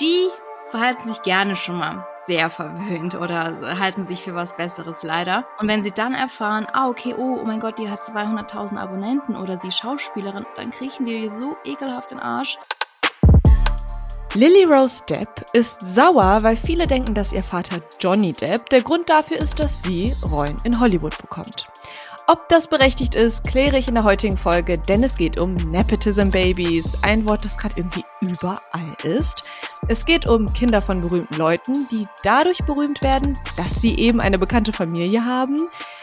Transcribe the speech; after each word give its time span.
die 0.00 0.28
verhalten 0.68 1.08
sich 1.08 1.22
gerne 1.22 1.56
schon 1.56 1.78
mal 1.78 2.06
sehr 2.16 2.50
verwöhnt 2.50 3.14
oder 3.14 3.78
halten 3.78 4.04
sich 4.04 4.22
für 4.22 4.34
was 4.34 4.56
Besseres 4.56 5.02
leider. 5.02 5.46
Und 5.58 5.68
wenn 5.68 5.82
sie 5.82 5.92
dann 5.92 6.12
erfahren, 6.12 6.66
ah 6.72 6.88
okay, 6.88 7.14
oh, 7.16 7.38
oh 7.40 7.44
mein 7.44 7.60
Gott, 7.60 7.78
die 7.78 7.88
hat 7.88 8.02
200.000 8.02 8.76
Abonnenten 8.76 9.36
oder 9.36 9.56
sie 9.56 9.70
Schauspielerin, 9.70 10.44
dann 10.56 10.70
kriechen 10.70 11.06
die 11.06 11.28
so 11.28 11.56
ekelhaft 11.64 12.10
den 12.10 12.20
Arsch. 12.20 12.58
Lily 14.34 14.64
Rose 14.64 15.04
Depp 15.08 15.46
ist 15.54 15.80
sauer, 15.80 16.42
weil 16.42 16.56
viele 16.56 16.86
denken, 16.86 17.14
dass 17.14 17.32
ihr 17.32 17.42
Vater 17.42 17.80
Johnny 17.98 18.34
Depp 18.34 18.68
der 18.68 18.82
Grund 18.82 19.08
dafür 19.08 19.38
ist, 19.38 19.58
dass 19.60 19.82
sie 19.82 20.14
Rollen 20.30 20.56
in 20.64 20.78
Hollywood 20.78 21.16
bekommt. 21.16 21.64
Ob 22.26 22.48
das 22.48 22.66
berechtigt 22.66 23.14
ist, 23.14 23.44
kläre 23.44 23.78
ich 23.78 23.86
in 23.88 23.94
der 23.94 24.04
heutigen 24.04 24.36
Folge, 24.36 24.78
denn 24.78 25.04
es 25.04 25.16
geht 25.16 25.38
um 25.38 25.54
Nepotism 25.54 26.30
Babies, 26.30 26.96
ein 27.00 27.24
Wort, 27.24 27.44
das 27.44 27.56
gerade 27.56 27.76
irgendwie 27.76 28.04
überall 28.20 28.96
ist. 29.02 29.44
Es 29.88 30.04
geht 30.06 30.28
um 30.28 30.52
Kinder 30.52 30.80
von 30.80 31.00
berühmten 31.00 31.36
Leuten, 31.36 31.86
die 31.90 32.06
dadurch 32.22 32.58
berühmt 32.64 33.02
werden, 33.02 33.38
dass 33.56 33.80
sie 33.80 33.98
eben 33.98 34.20
eine 34.20 34.38
bekannte 34.38 34.72
Familie 34.72 35.24
haben. 35.24 35.58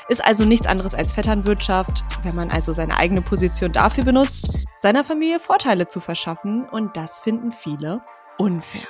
Ist 0.10 0.24
also 0.24 0.46
nichts 0.46 0.68
anderes 0.68 0.94
als 0.94 1.14
Vetternwirtschaft, 1.14 2.04
wenn 2.24 2.36
man 2.36 2.50
also 2.50 2.74
seine 2.74 2.98
eigene 2.98 3.22
Position 3.22 3.72
dafür 3.72 4.04
benutzt, 4.04 4.52
seiner 4.78 5.04
Familie 5.04 5.40
Vorteile 5.40 5.88
zu 5.88 6.00
verschaffen 6.00 6.68
und 6.70 6.98
das 6.98 7.22
finden 7.22 7.52
viele 7.52 8.02
unfair. 8.38 8.88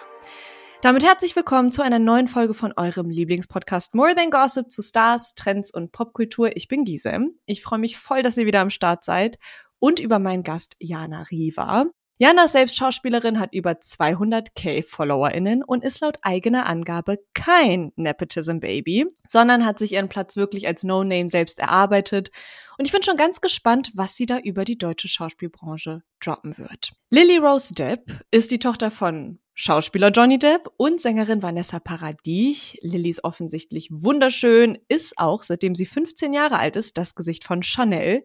Damit 0.84 1.06
herzlich 1.06 1.34
willkommen 1.36 1.72
zu 1.72 1.82
einer 1.82 1.98
neuen 1.98 2.28
Folge 2.28 2.54
von 2.54 2.74
eurem 2.76 3.10
Lieblingspodcast 3.10 3.96
More 3.96 4.16
Than 4.16 4.32
Gossip 4.32 4.70
zu 4.70 4.82
Stars, 4.82 5.34
Trends 5.34 5.72
und 5.72 5.94
Popkultur. 5.94 6.58
Ich 6.58 6.68
bin 6.68 6.84
Gisem. 6.84 7.40
Ich 7.46 7.64
freue 7.64 7.80
mich 7.80 7.98
voll, 7.98 8.22
dass 8.22 8.36
ihr 8.36 8.46
wieder 8.46 8.60
am 8.60 8.70
Start 8.70 9.06
seid 9.06 9.38
und 9.80 10.02
über 10.02 10.20
meinen 10.20 10.44
Gast 10.44 10.76
Jana 10.80 11.24
Riva. 11.32 11.86
Jana 12.24 12.48
selbst 12.48 12.78
Schauspielerin, 12.78 13.38
hat 13.38 13.54
über 13.54 13.72
200k 13.72 14.82
FollowerInnen 14.82 15.62
und 15.62 15.84
ist 15.84 16.00
laut 16.00 16.20
eigener 16.22 16.68
Angabe 16.68 17.20
kein 17.34 17.92
Nepotism-Baby, 17.98 19.08
sondern 19.28 19.66
hat 19.66 19.78
sich 19.78 19.92
ihren 19.92 20.08
Platz 20.08 20.38
wirklich 20.38 20.66
als 20.66 20.86
No-Name 20.86 21.28
selbst 21.28 21.60
erarbeitet. 21.60 22.32
Und 22.78 22.86
ich 22.86 22.94
bin 22.94 23.04
schon 23.04 23.18
ganz 23.18 23.42
gespannt, 23.42 23.92
was 23.94 24.16
sie 24.16 24.26
da 24.26 24.40
über 24.40 24.64
die 24.64 24.78
deutsche 24.78 25.10
Schauspielbranche 25.10 26.02
droppen 26.22 26.58
wird. 26.58 26.94
Lily 27.10 27.40
Rose 27.40 27.74
Depp 27.74 28.10
ist 28.32 28.52
die 28.52 28.60
Tochter 28.60 28.90
von 28.90 29.40
Schauspieler 29.54 30.10
Johnny 30.10 30.40
Depp 30.40 30.72
und 30.78 31.02
Sängerin 31.02 31.44
Vanessa 31.44 31.80
Paradis. 31.80 32.78
Lilly 32.80 33.10
ist 33.10 33.26
offensichtlich 33.26 33.90
wunderschön, 33.92 34.80
ist 34.88 35.20
auch, 35.20 35.44
seitdem 35.44 35.76
sie 35.76 35.86
15 35.86 36.32
Jahre 36.32 36.58
alt 36.58 36.78
ist, 36.78 36.98
das 36.98 37.16
Gesicht 37.16 37.44
von 37.44 37.64
Chanel, 37.64 38.24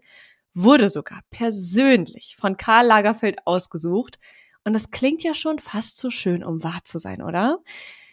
wurde 0.62 0.90
sogar 0.90 1.20
persönlich 1.30 2.36
von 2.38 2.56
Karl 2.56 2.86
Lagerfeld 2.86 3.46
ausgesucht. 3.46 4.18
Und 4.64 4.72
das 4.72 4.90
klingt 4.90 5.22
ja 5.22 5.34
schon 5.34 5.58
fast 5.58 5.96
zu 5.96 6.10
schön, 6.10 6.44
um 6.44 6.62
wahr 6.62 6.80
zu 6.84 6.98
sein, 6.98 7.22
oder? 7.22 7.58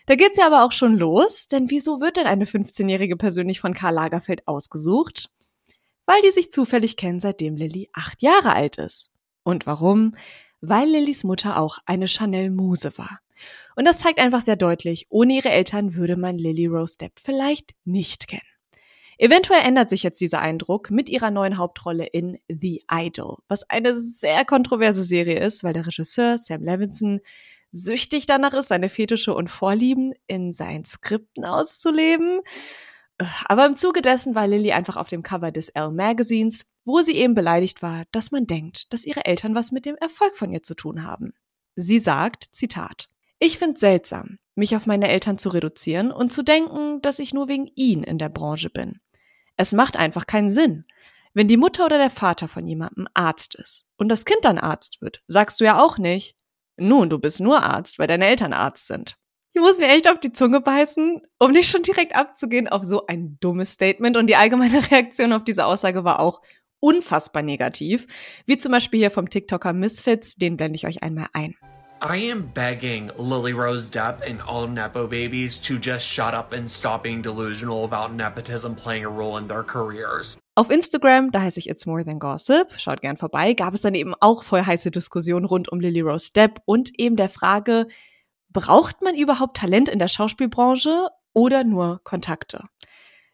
Da 0.06 0.16
geht's 0.16 0.38
ja 0.38 0.46
aber 0.46 0.64
auch 0.64 0.72
schon 0.72 0.96
los, 0.96 1.48
denn 1.48 1.70
wieso 1.70 2.00
wird 2.00 2.18
denn 2.18 2.28
eine 2.28 2.46
15-Jährige 2.46 3.18
persönlich 3.18 3.60
von 3.60 3.74
Karl 3.74 3.96
Lagerfeld 3.96 4.48
ausgesucht? 4.48 5.30
Weil 6.06 6.22
die 6.22 6.32
sich 6.32 6.52
zufällig 6.52 6.98
kennen, 6.98 7.20
seitdem 7.20 7.56
Lilly 7.56 7.90
acht 7.94 8.22
Jahre 8.22 8.54
alt 8.54 8.78
ist. 8.78 9.12
Und 9.44 9.66
warum? 9.66 10.16
weil 10.70 10.90
Lillys 10.90 11.24
Mutter 11.24 11.60
auch 11.60 11.80
eine 11.86 12.08
Chanel-Muse 12.08 12.98
war. 12.98 13.20
Und 13.76 13.86
das 13.86 14.00
zeigt 14.00 14.20
einfach 14.20 14.42
sehr 14.42 14.56
deutlich, 14.56 15.08
ohne 15.10 15.34
ihre 15.34 15.50
Eltern 15.50 15.96
würde 15.96 16.16
man 16.16 16.38
Lily 16.38 16.68
Rose 16.68 16.98
Depp 16.98 17.20
vielleicht 17.20 17.72
nicht 17.84 18.28
kennen. 18.28 18.55
Eventuell 19.18 19.62
ändert 19.64 19.90
sich 19.90 20.04
jetzt 20.04 20.20
dieser 20.20 20.42
Eindruck 20.42 20.92
mit 20.92 21.10
ihrer 21.10 21.32
neuen 21.32 21.58
Hauptrolle 21.58 22.06
in 22.06 22.38
The 22.50 22.84
Idol, 22.92 23.38
was 23.48 23.70
eine 23.70 23.98
sehr 23.98 24.46
kontroverse 24.46 25.04
Serie 25.04 25.40
ist, 25.40 25.64
weil 25.64 25.74
der 25.74 25.88
Regisseur 25.88 26.38
Sam 26.38 26.64
Levinson 26.64 27.22
süchtig 27.72 28.26
danach 28.26 28.54
ist, 28.54 28.70
seine 28.70 28.90
Fetische 28.90 29.34
und 29.34 29.50
Vorlieben 29.50 30.14
in 30.28 30.54
seinen 30.54 30.86
Skripten 30.86 31.46
auszuleben. 31.46 32.42
Aber 33.46 33.66
im 33.66 33.76
Zuge 33.76 34.02
dessen 34.02 34.36
war 34.36 34.48
Lily 34.48 34.72
einfach 34.72 34.98
auf 34.98 35.08
dem 35.08 35.24
Cover 35.24 35.52
des 35.52 35.70
Elle 35.70 35.92
Magazines, 35.92 36.66
wo 36.84 37.02
sie 37.02 37.16
eben 37.16 37.34
beleidigt 37.34 37.82
war, 37.82 38.04
dass 38.12 38.32
man 38.32 38.48
denkt, 38.48 38.94
dass 38.94 39.06
ihre 39.06 39.26
Eltern 39.26 39.56
was 39.56 39.72
mit 39.72 39.86
dem 39.86 39.96
Erfolg 39.96 40.36
von 40.36 40.52
ihr 40.52 40.64
zu 40.64 40.76
tun 40.76 41.04
haben. 41.04 41.34
Sie 41.76 42.00
sagt, 42.00 42.48
Zitat, 42.52 43.10
ich 43.40 43.58
find's 43.58 43.80
seltsam, 43.80 44.40
mich 44.56 44.76
auf 44.76 44.86
meine 44.86 45.10
Eltern 45.10 45.38
zu 45.38 45.50
reduzieren 45.50 46.12
und 46.12 46.32
zu 46.32 46.44
denken, 46.44 47.02
dass 47.02 47.20
ich 47.20 47.34
nur 47.34 47.48
wegen 47.48 47.70
ihnen 47.76 48.04
in 48.04 48.18
der 48.18 48.30
Branche 48.30 48.70
bin. 48.70 49.00
Es 49.58 49.74
macht 49.74 49.98
einfach 49.98 50.28
keinen 50.28 50.52
Sinn. 50.52 50.86
Wenn 51.34 51.48
die 51.48 51.58
Mutter 51.58 51.86
oder 51.86 51.98
der 51.98 52.10
Vater 52.10 52.48
von 52.48 52.66
jemandem 52.66 53.08
Arzt 53.14 53.56
ist 53.56 53.90
und 53.98 54.10
das 54.10 54.26
Kind 54.26 54.44
dann 54.44 54.58
Arzt 54.58 55.02
wird, 55.02 55.22
sagst 55.28 55.60
du 55.60 55.66
ja 55.66 55.82
auch 55.82 55.98
nicht, 55.98 56.36
nun, 56.78 57.10
du 57.10 57.20
bist 57.20 57.42
nur 57.42 57.62
Arzt, 57.62 58.00
weil 58.00 58.08
deine 58.08 58.26
Eltern 58.26 58.54
Arzt 58.54 58.88
sind. 58.88 59.18
Ich 59.54 59.62
muss 59.62 59.78
mir 59.78 59.88
echt 59.88 60.10
auf 60.10 60.20
die 60.20 60.34
Zunge 60.34 60.60
beißen, 60.60 61.22
um 61.40 61.52
nicht 61.52 61.70
schon 61.70 61.82
direkt 61.82 62.16
abzugehen 62.16 62.68
auf 62.68 62.84
so 62.84 63.06
ein 63.08 63.38
dummes 63.40 63.72
Statement. 63.72 64.18
Und 64.18 64.28
die 64.28 64.36
allgemeine 64.36 64.80
Reaktion 64.92 65.32
auf 65.32 65.46
diese 65.46 65.66
Aussage 65.66 66.04
war 66.04 66.20
auch 66.20 66.42
unfassbar 66.82 67.42
negativ. 67.42 68.06
Wie 68.46 68.58
zum 68.58 68.74
Beispiel 68.74 69.00
hier 69.00 69.12
vom 69.12 69.30
TikToker 69.30 69.72
Misfits, 69.72 70.36
den 70.36 70.58
blende 70.58 70.76
ich 70.76 70.88
euch 70.88 71.04
einmal 71.04 71.28
ein. 71.32 71.56
I 72.02 72.18
am 72.30 72.52
begging 72.54 73.10
Lily 73.18 73.54
Rose 73.54 73.90
Depp 73.90 74.22
and 74.28 74.42
all 74.42 74.68
Nepo 74.68 75.08
babies 75.08 75.60
to 75.62 75.80
just 75.80 76.06
shut 76.06 76.34
up 76.34 76.52
and 76.52 76.70
stop 76.70 77.04
being 77.04 77.22
delusional 77.22 77.86
about 77.86 78.14
nepotism 78.14 78.76
playing 78.76 79.06
a 79.06 79.10
role 79.10 79.38
in 79.38 79.48
their 79.48 79.64
careers. 79.64 80.38
Auf 80.56 80.70
Instagram, 80.70 81.32
da 81.32 81.42
heiße 81.42 81.60
ich 81.60 81.70
It's 81.70 81.86
More 81.86 82.04
Than 82.04 82.20
Gossip, 82.20 82.74
schaut 82.78 83.02
gern 83.02 83.18
vorbei, 83.18 83.54
gab 83.54 83.74
es 83.74 83.82
dann 83.82 83.96
eben 83.96 84.14
auch 84.20 84.44
voll 84.44 84.64
heiße 84.64 84.92
Diskussionen 84.92 85.46
rund 85.46 85.72
um 85.72 85.80
Lily 85.80 86.02
Rose 86.02 86.32
Depp 86.34 86.60
und 86.66 86.92
eben 87.00 87.16
der 87.16 87.30
Frage, 87.30 87.88
braucht 88.50 89.02
man 89.02 89.16
überhaupt 89.16 89.58
Talent 89.58 89.88
in 89.88 90.00
der 90.00 90.10
Schauspielbranche 90.10 91.08
oder 91.34 91.64
nur 91.64 92.02
Kontakte? 92.04 92.64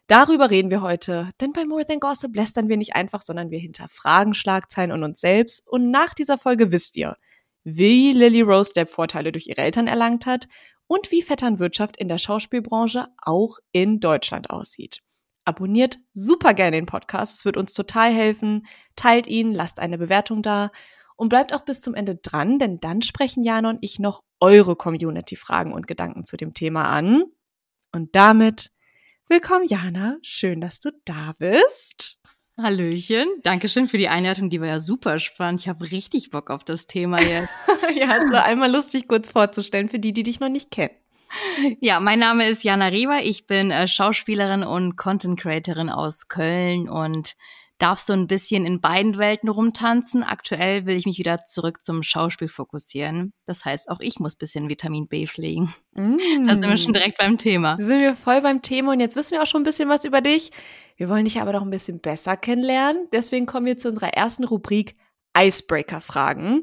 Darüber 0.06 0.50
reden 0.50 0.70
wir 0.70 0.82
heute, 0.82 1.28
denn 1.40 1.52
bei 1.52 1.64
More 1.64 1.84
Than 1.84 2.00
Gossip 2.00 2.34
lästern 2.36 2.68
wir 2.68 2.76
nicht 2.76 2.94
einfach, 2.94 3.22
sondern 3.22 3.50
wir 3.50 3.58
hinterfragen 3.58 4.34
Schlagzeilen 4.34 4.92
und 4.92 5.02
uns 5.02 5.20
selbst. 5.20 5.68
Und 5.68 5.90
nach 5.90 6.14
dieser 6.14 6.38
Folge 6.38 6.70
wisst 6.70 6.96
ihr, 6.96 7.16
wie 7.64 8.12
Lily 8.12 8.42
Rose 8.42 8.72
Depp 8.74 8.90
Vorteile 8.90 9.32
durch 9.32 9.46
ihre 9.46 9.60
Eltern 9.60 9.86
erlangt 9.86 10.26
hat 10.26 10.48
und 10.86 11.10
wie 11.10 11.22
Vetternwirtschaft 11.22 11.96
in 11.96 12.08
der 12.08 12.18
Schauspielbranche 12.18 13.06
auch 13.18 13.58
in 13.72 14.00
Deutschland 14.00 14.50
aussieht. 14.50 15.00
Abonniert 15.44 15.98
super 16.12 16.54
gerne 16.54 16.76
den 16.76 16.86
Podcast, 16.86 17.36
es 17.36 17.44
wird 17.44 17.56
uns 17.56 17.74
total 17.74 18.12
helfen. 18.12 18.66
Teilt 18.94 19.26
ihn, 19.26 19.52
lasst 19.52 19.80
eine 19.80 19.98
Bewertung 19.98 20.42
da 20.42 20.70
und 21.16 21.28
bleibt 21.28 21.54
auch 21.54 21.64
bis 21.64 21.80
zum 21.80 21.94
Ende 21.94 22.16
dran, 22.16 22.58
denn 22.58 22.78
dann 22.78 23.02
sprechen 23.02 23.42
Jana 23.42 23.70
und 23.70 23.78
ich 23.80 23.98
noch 23.98 24.22
eure 24.40 24.76
Community-Fragen 24.76 25.72
und 25.72 25.86
Gedanken 25.86 26.24
zu 26.24 26.36
dem 26.36 26.54
Thema 26.54 26.90
an. 26.90 27.24
Und 27.92 28.14
damit 28.14 28.70
Willkommen, 29.32 29.64
Jana. 29.66 30.18
Schön, 30.20 30.60
dass 30.60 30.78
du 30.78 30.90
da 31.06 31.32
bist. 31.38 32.20
Hallöchen. 32.62 33.26
Dankeschön 33.42 33.88
für 33.88 33.98
die 33.98 34.08
Einleitung. 34.08 34.48
Die 34.48 34.60
war 34.60 34.68
ja 34.68 34.80
super 34.80 35.18
spannend. 35.18 35.60
Ich 35.60 35.68
habe 35.68 35.90
richtig 35.90 36.30
Bock 36.30 36.48
auf 36.48 36.62
das 36.62 36.86
Thema 36.86 37.20
jetzt. 37.20 37.48
ja, 37.96 38.16
es 38.16 38.30
war 38.30 38.44
einmal 38.44 38.70
lustig, 38.70 39.08
kurz 39.08 39.28
vorzustellen 39.28 39.88
für 39.88 39.98
die, 39.98 40.12
die 40.12 40.22
dich 40.22 40.40
noch 40.40 40.48
nicht 40.48 40.70
kennen. 40.70 40.94
Ja, 41.80 41.98
mein 41.98 42.18
Name 42.18 42.48
ist 42.48 42.62
Jana 42.62 42.86
Reber. 42.86 43.20
Ich 43.22 43.46
bin 43.46 43.70
äh, 43.70 43.88
Schauspielerin 43.88 44.62
und 44.62 44.96
Content 44.96 45.40
Creatorin 45.40 45.90
aus 45.90 46.28
Köln 46.28 46.88
und 46.88 47.36
darf 47.82 47.98
so 47.98 48.12
ein 48.12 48.28
bisschen 48.28 48.64
in 48.64 48.80
beiden 48.80 49.18
Welten 49.18 49.48
rumtanzen. 49.48 50.22
Aktuell 50.22 50.86
will 50.86 50.96
ich 50.96 51.04
mich 51.04 51.18
wieder 51.18 51.42
zurück 51.42 51.82
zum 51.82 52.04
Schauspiel 52.04 52.46
fokussieren. 52.46 53.32
Das 53.44 53.64
heißt, 53.64 53.88
auch 53.88 53.98
ich 53.98 54.20
muss 54.20 54.36
bisschen 54.36 54.68
Vitamin 54.68 55.08
B 55.08 55.26
pflegen. 55.26 55.74
Mm. 55.92 56.16
Da 56.46 56.54
sind 56.54 56.68
wir 56.68 56.76
schon 56.76 56.92
direkt 56.92 57.18
beim 57.18 57.38
Thema. 57.38 57.76
Da 57.76 57.82
sind 57.82 58.00
wir 58.00 58.14
voll 58.14 58.40
beim 58.40 58.62
Thema 58.62 58.92
und 58.92 59.00
jetzt 59.00 59.16
wissen 59.16 59.32
wir 59.32 59.42
auch 59.42 59.46
schon 59.46 59.62
ein 59.62 59.64
bisschen 59.64 59.88
was 59.88 60.04
über 60.04 60.20
dich. 60.20 60.52
Wir 60.96 61.08
wollen 61.08 61.24
dich 61.24 61.40
aber 61.40 61.52
noch 61.52 61.62
ein 61.62 61.70
bisschen 61.70 62.00
besser 62.00 62.36
kennenlernen. 62.36 63.08
Deswegen 63.12 63.46
kommen 63.46 63.66
wir 63.66 63.76
zu 63.76 63.88
unserer 63.88 64.14
ersten 64.14 64.44
Rubrik 64.44 64.94
Icebreaker-Fragen. 65.36 66.62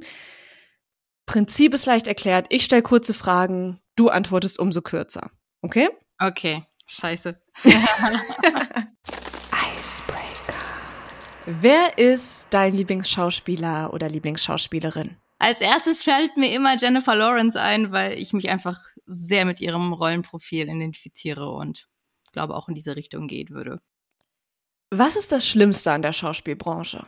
Prinzip 1.25 1.74
ist 1.74 1.85
leicht 1.85 2.08
erklärt. 2.08 2.47
Ich 2.50 2.63
stelle 2.63 2.81
kurze 2.81 3.13
Fragen, 3.13 3.78
du 3.97 4.08
antwortest 4.08 4.58
umso 4.58 4.82
kürzer. 4.82 5.32
Okay? 5.61 5.90
Okay. 6.17 6.64
Scheiße. 6.88 7.41
Wer 11.51 11.97
ist 11.97 12.49
dein 12.51 12.75
Lieblingsschauspieler 12.75 13.91
oder 13.91 14.07
Lieblingsschauspielerin? 14.07 15.17
Als 15.40 15.61
erstes 15.61 16.03
fällt 16.03 16.37
mir 16.37 16.53
immer 16.53 16.78
Jennifer 16.78 17.16
Lawrence 17.16 17.59
ein, 17.59 17.91
weil 17.91 18.19
ich 18.19 18.34
mich 18.34 18.49
einfach 18.49 18.79
sehr 19.07 19.46
mit 19.46 19.59
ihrem 19.59 19.91
Rollenprofil 19.91 20.66
identifiziere 20.66 21.49
und 21.49 21.87
glaube 22.34 22.53
auch 22.53 22.69
in 22.69 22.75
diese 22.75 22.96
Richtung 22.96 23.28
gehen 23.28 23.49
würde. 23.49 23.81
Was 24.91 25.16
ist 25.16 25.31
das 25.31 25.47
Schlimmste 25.47 25.91
an 25.91 26.03
der 26.03 26.13
Schauspielbranche? 26.13 27.07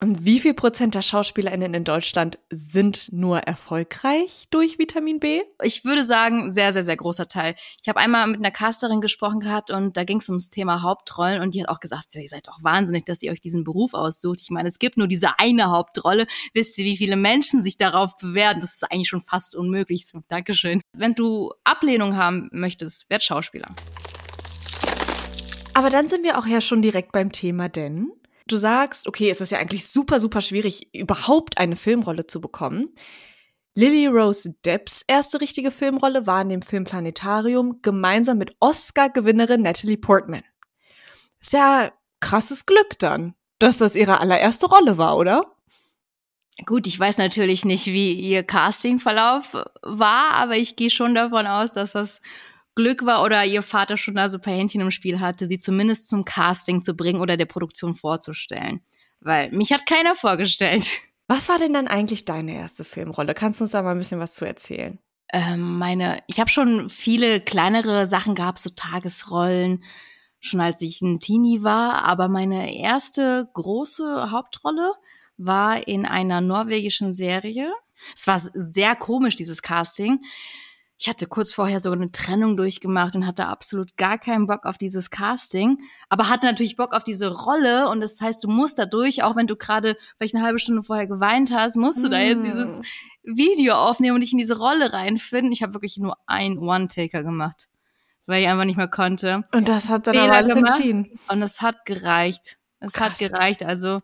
Und 0.00 0.24
wie 0.24 0.38
viel 0.38 0.54
Prozent 0.54 0.94
der 0.94 1.02
SchauspielerInnen 1.02 1.74
in 1.74 1.82
Deutschland 1.82 2.38
sind 2.50 3.12
nur 3.12 3.40
erfolgreich 3.40 4.46
durch 4.50 4.78
Vitamin 4.78 5.18
B? 5.18 5.42
Ich 5.60 5.84
würde 5.84 6.04
sagen, 6.04 6.52
sehr, 6.52 6.72
sehr, 6.72 6.84
sehr 6.84 6.96
großer 6.96 7.26
Teil. 7.26 7.56
Ich 7.82 7.88
habe 7.88 7.98
einmal 7.98 8.24
mit 8.28 8.36
einer 8.36 8.52
Casterin 8.52 9.00
gesprochen 9.00 9.40
gehabt 9.40 9.72
und 9.72 9.96
da 9.96 10.04
ging 10.04 10.18
es 10.18 10.28
ums 10.28 10.50
Thema 10.50 10.82
Hauptrollen 10.82 11.42
und 11.42 11.52
die 11.52 11.62
hat 11.62 11.68
auch 11.68 11.80
gesagt, 11.80 12.14
ihr 12.14 12.28
seid 12.28 12.46
doch 12.46 12.62
wahnsinnig, 12.62 13.06
dass 13.06 13.22
ihr 13.22 13.32
euch 13.32 13.40
diesen 13.40 13.64
Beruf 13.64 13.92
aussucht. 13.92 14.38
Ich 14.40 14.50
meine, 14.50 14.68
es 14.68 14.78
gibt 14.78 14.98
nur 14.98 15.08
diese 15.08 15.40
eine 15.40 15.70
Hauptrolle. 15.70 16.28
Wisst 16.54 16.78
ihr, 16.78 16.84
wie 16.84 16.96
viele 16.96 17.16
Menschen 17.16 17.60
sich 17.60 17.76
darauf 17.76 18.16
bewerben? 18.18 18.60
Das 18.60 18.74
ist 18.74 18.92
eigentlich 18.92 19.08
schon 19.08 19.22
fast 19.22 19.56
unmöglich. 19.56 20.06
So, 20.06 20.20
Dankeschön. 20.28 20.80
Wenn 20.92 21.16
du 21.16 21.52
Ablehnung 21.64 22.16
haben 22.16 22.48
möchtest, 22.52 23.10
werd 23.10 23.24
Schauspieler. 23.24 23.74
Aber 25.74 25.90
dann 25.90 26.08
sind 26.08 26.22
wir 26.22 26.38
auch 26.38 26.46
ja 26.46 26.60
schon 26.60 26.82
direkt 26.82 27.10
beim 27.10 27.32
Thema, 27.32 27.68
denn 27.68 28.12
du 28.48 28.56
sagst, 28.56 29.06
okay, 29.06 29.30
es 29.30 29.40
ist 29.40 29.50
ja 29.50 29.58
eigentlich 29.58 29.86
super, 29.86 30.20
super 30.20 30.40
schwierig, 30.40 30.94
überhaupt 30.94 31.58
eine 31.58 31.76
Filmrolle 31.76 32.26
zu 32.26 32.40
bekommen. 32.40 32.88
Lily 33.74 34.08
Rose 34.08 34.54
Depps 34.64 35.04
erste 35.06 35.40
richtige 35.40 35.70
Filmrolle 35.70 36.26
war 36.26 36.42
in 36.42 36.48
dem 36.48 36.62
Film 36.62 36.84
Planetarium 36.84 37.80
gemeinsam 37.80 38.38
mit 38.38 38.56
Oscar-Gewinnerin 38.58 39.62
Natalie 39.62 39.96
Portman. 39.96 40.42
Ist 41.40 41.52
ja 41.52 41.92
krasses 42.20 42.66
Glück 42.66 42.98
dann, 42.98 43.34
dass 43.60 43.78
das 43.78 43.94
ihre 43.94 44.20
allererste 44.20 44.66
Rolle 44.66 44.98
war, 44.98 45.16
oder? 45.16 45.54
Gut, 46.66 46.88
ich 46.88 46.98
weiß 46.98 47.18
natürlich 47.18 47.64
nicht, 47.64 47.86
wie 47.86 48.14
ihr 48.14 48.42
Castingverlauf 48.42 49.54
war, 49.82 50.32
aber 50.32 50.56
ich 50.56 50.74
gehe 50.74 50.90
schon 50.90 51.14
davon 51.14 51.46
aus, 51.46 51.72
dass 51.72 51.92
das 51.92 52.20
Glück 52.78 53.04
war 53.04 53.24
oder 53.24 53.44
ihr 53.44 53.62
Vater 53.62 53.96
schon 53.96 54.14
da 54.14 54.30
so 54.30 54.38
ein 54.38 54.40
paar 54.40 54.54
Händchen 54.54 54.80
im 54.80 54.92
Spiel 54.92 55.18
hatte, 55.18 55.48
sie 55.48 55.58
zumindest 55.58 56.08
zum 56.08 56.24
Casting 56.24 56.80
zu 56.80 56.94
bringen 56.94 57.20
oder 57.20 57.36
der 57.36 57.46
Produktion 57.46 57.96
vorzustellen. 57.96 58.82
Weil 59.18 59.50
mich 59.50 59.72
hat 59.72 59.84
keiner 59.84 60.14
vorgestellt. 60.14 60.88
Was 61.26 61.48
war 61.48 61.58
denn 61.58 61.72
dann 61.72 61.88
eigentlich 61.88 62.24
deine 62.24 62.54
erste 62.54 62.84
Filmrolle? 62.84 63.34
Kannst 63.34 63.58
du 63.58 63.64
uns 63.64 63.72
da 63.72 63.82
mal 63.82 63.90
ein 63.90 63.98
bisschen 63.98 64.20
was 64.20 64.34
zu 64.34 64.46
erzählen? 64.46 64.98
Ähm, 65.32 65.76
meine, 65.76 66.18
ich 66.26 66.40
habe 66.40 66.48
schon 66.48 66.88
viele 66.88 67.40
kleinere 67.40 68.06
Sachen 68.06 68.34
gehabt, 68.34 68.58
so 68.58 68.70
Tagesrollen, 68.70 69.84
schon 70.40 70.60
als 70.60 70.80
ich 70.80 71.02
ein 71.02 71.20
Teenie 71.20 71.64
war, 71.64 72.04
aber 72.04 72.28
meine 72.28 72.74
erste 72.74 73.50
große 73.52 74.30
Hauptrolle 74.30 74.92
war 75.36 75.86
in 75.86 76.06
einer 76.06 76.40
norwegischen 76.40 77.12
Serie. 77.12 77.72
Es 78.14 78.26
war 78.26 78.38
sehr 78.38 78.96
komisch, 78.96 79.36
dieses 79.36 79.60
Casting 79.60 80.20
ich 81.00 81.08
hatte 81.08 81.28
kurz 81.28 81.52
vorher 81.52 81.78
so 81.78 81.92
eine 81.92 82.10
Trennung 82.10 82.56
durchgemacht 82.56 83.14
und 83.14 83.24
hatte 83.24 83.46
absolut 83.46 83.96
gar 83.96 84.18
keinen 84.18 84.46
Bock 84.48 84.64
auf 84.64 84.78
dieses 84.78 85.10
Casting, 85.10 85.78
aber 86.08 86.28
hatte 86.28 86.46
natürlich 86.46 86.74
Bock 86.74 86.92
auf 86.92 87.04
diese 87.04 87.32
Rolle 87.32 87.88
und 87.88 88.00
das 88.00 88.20
heißt, 88.20 88.42
du 88.42 88.48
musst 88.48 88.80
da 88.80 88.84
durch, 88.84 89.22
auch 89.22 89.36
wenn 89.36 89.46
du 89.46 89.54
gerade 89.54 89.96
vielleicht 90.16 90.34
eine 90.34 90.44
halbe 90.44 90.58
Stunde 90.58 90.82
vorher 90.82 91.06
geweint 91.06 91.52
hast, 91.52 91.76
musst 91.76 92.02
du 92.02 92.08
da 92.08 92.18
jetzt 92.18 92.44
dieses 92.44 92.80
mm. 92.80 93.36
Video 93.36 93.74
aufnehmen 93.74 94.16
und 94.16 94.22
dich 94.22 94.32
in 94.32 94.38
diese 94.38 94.58
Rolle 94.58 94.92
reinfinden. 94.92 95.52
Ich 95.52 95.62
habe 95.62 95.74
wirklich 95.74 95.98
nur 95.98 96.16
ein 96.26 96.58
One-Taker 96.58 97.22
gemacht, 97.22 97.68
weil 98.26 98.42
ich 98.42 98.48
einfach 98.48 98.64
nicht 98.64 98.76
mehr 98.76 98.88
konnte. 98.88 99.44
Und 99.52 99.68
das 99.68 99.88
hat 99.88 100.08
dann 100.08 100.14
Fehler 100.14 100.26
aber 100.26 100.36
alles 100.36 100.54
entschieden. 100.54 101.18
Und 101.28 101.42
es 101.42 101.62
hat 101.62 101.84
gereicht. 101.84 102.58
Es 102.80 102.98
hat 102.98 103.18
gereicht. 103.18 103.62
Also 103.62 104.00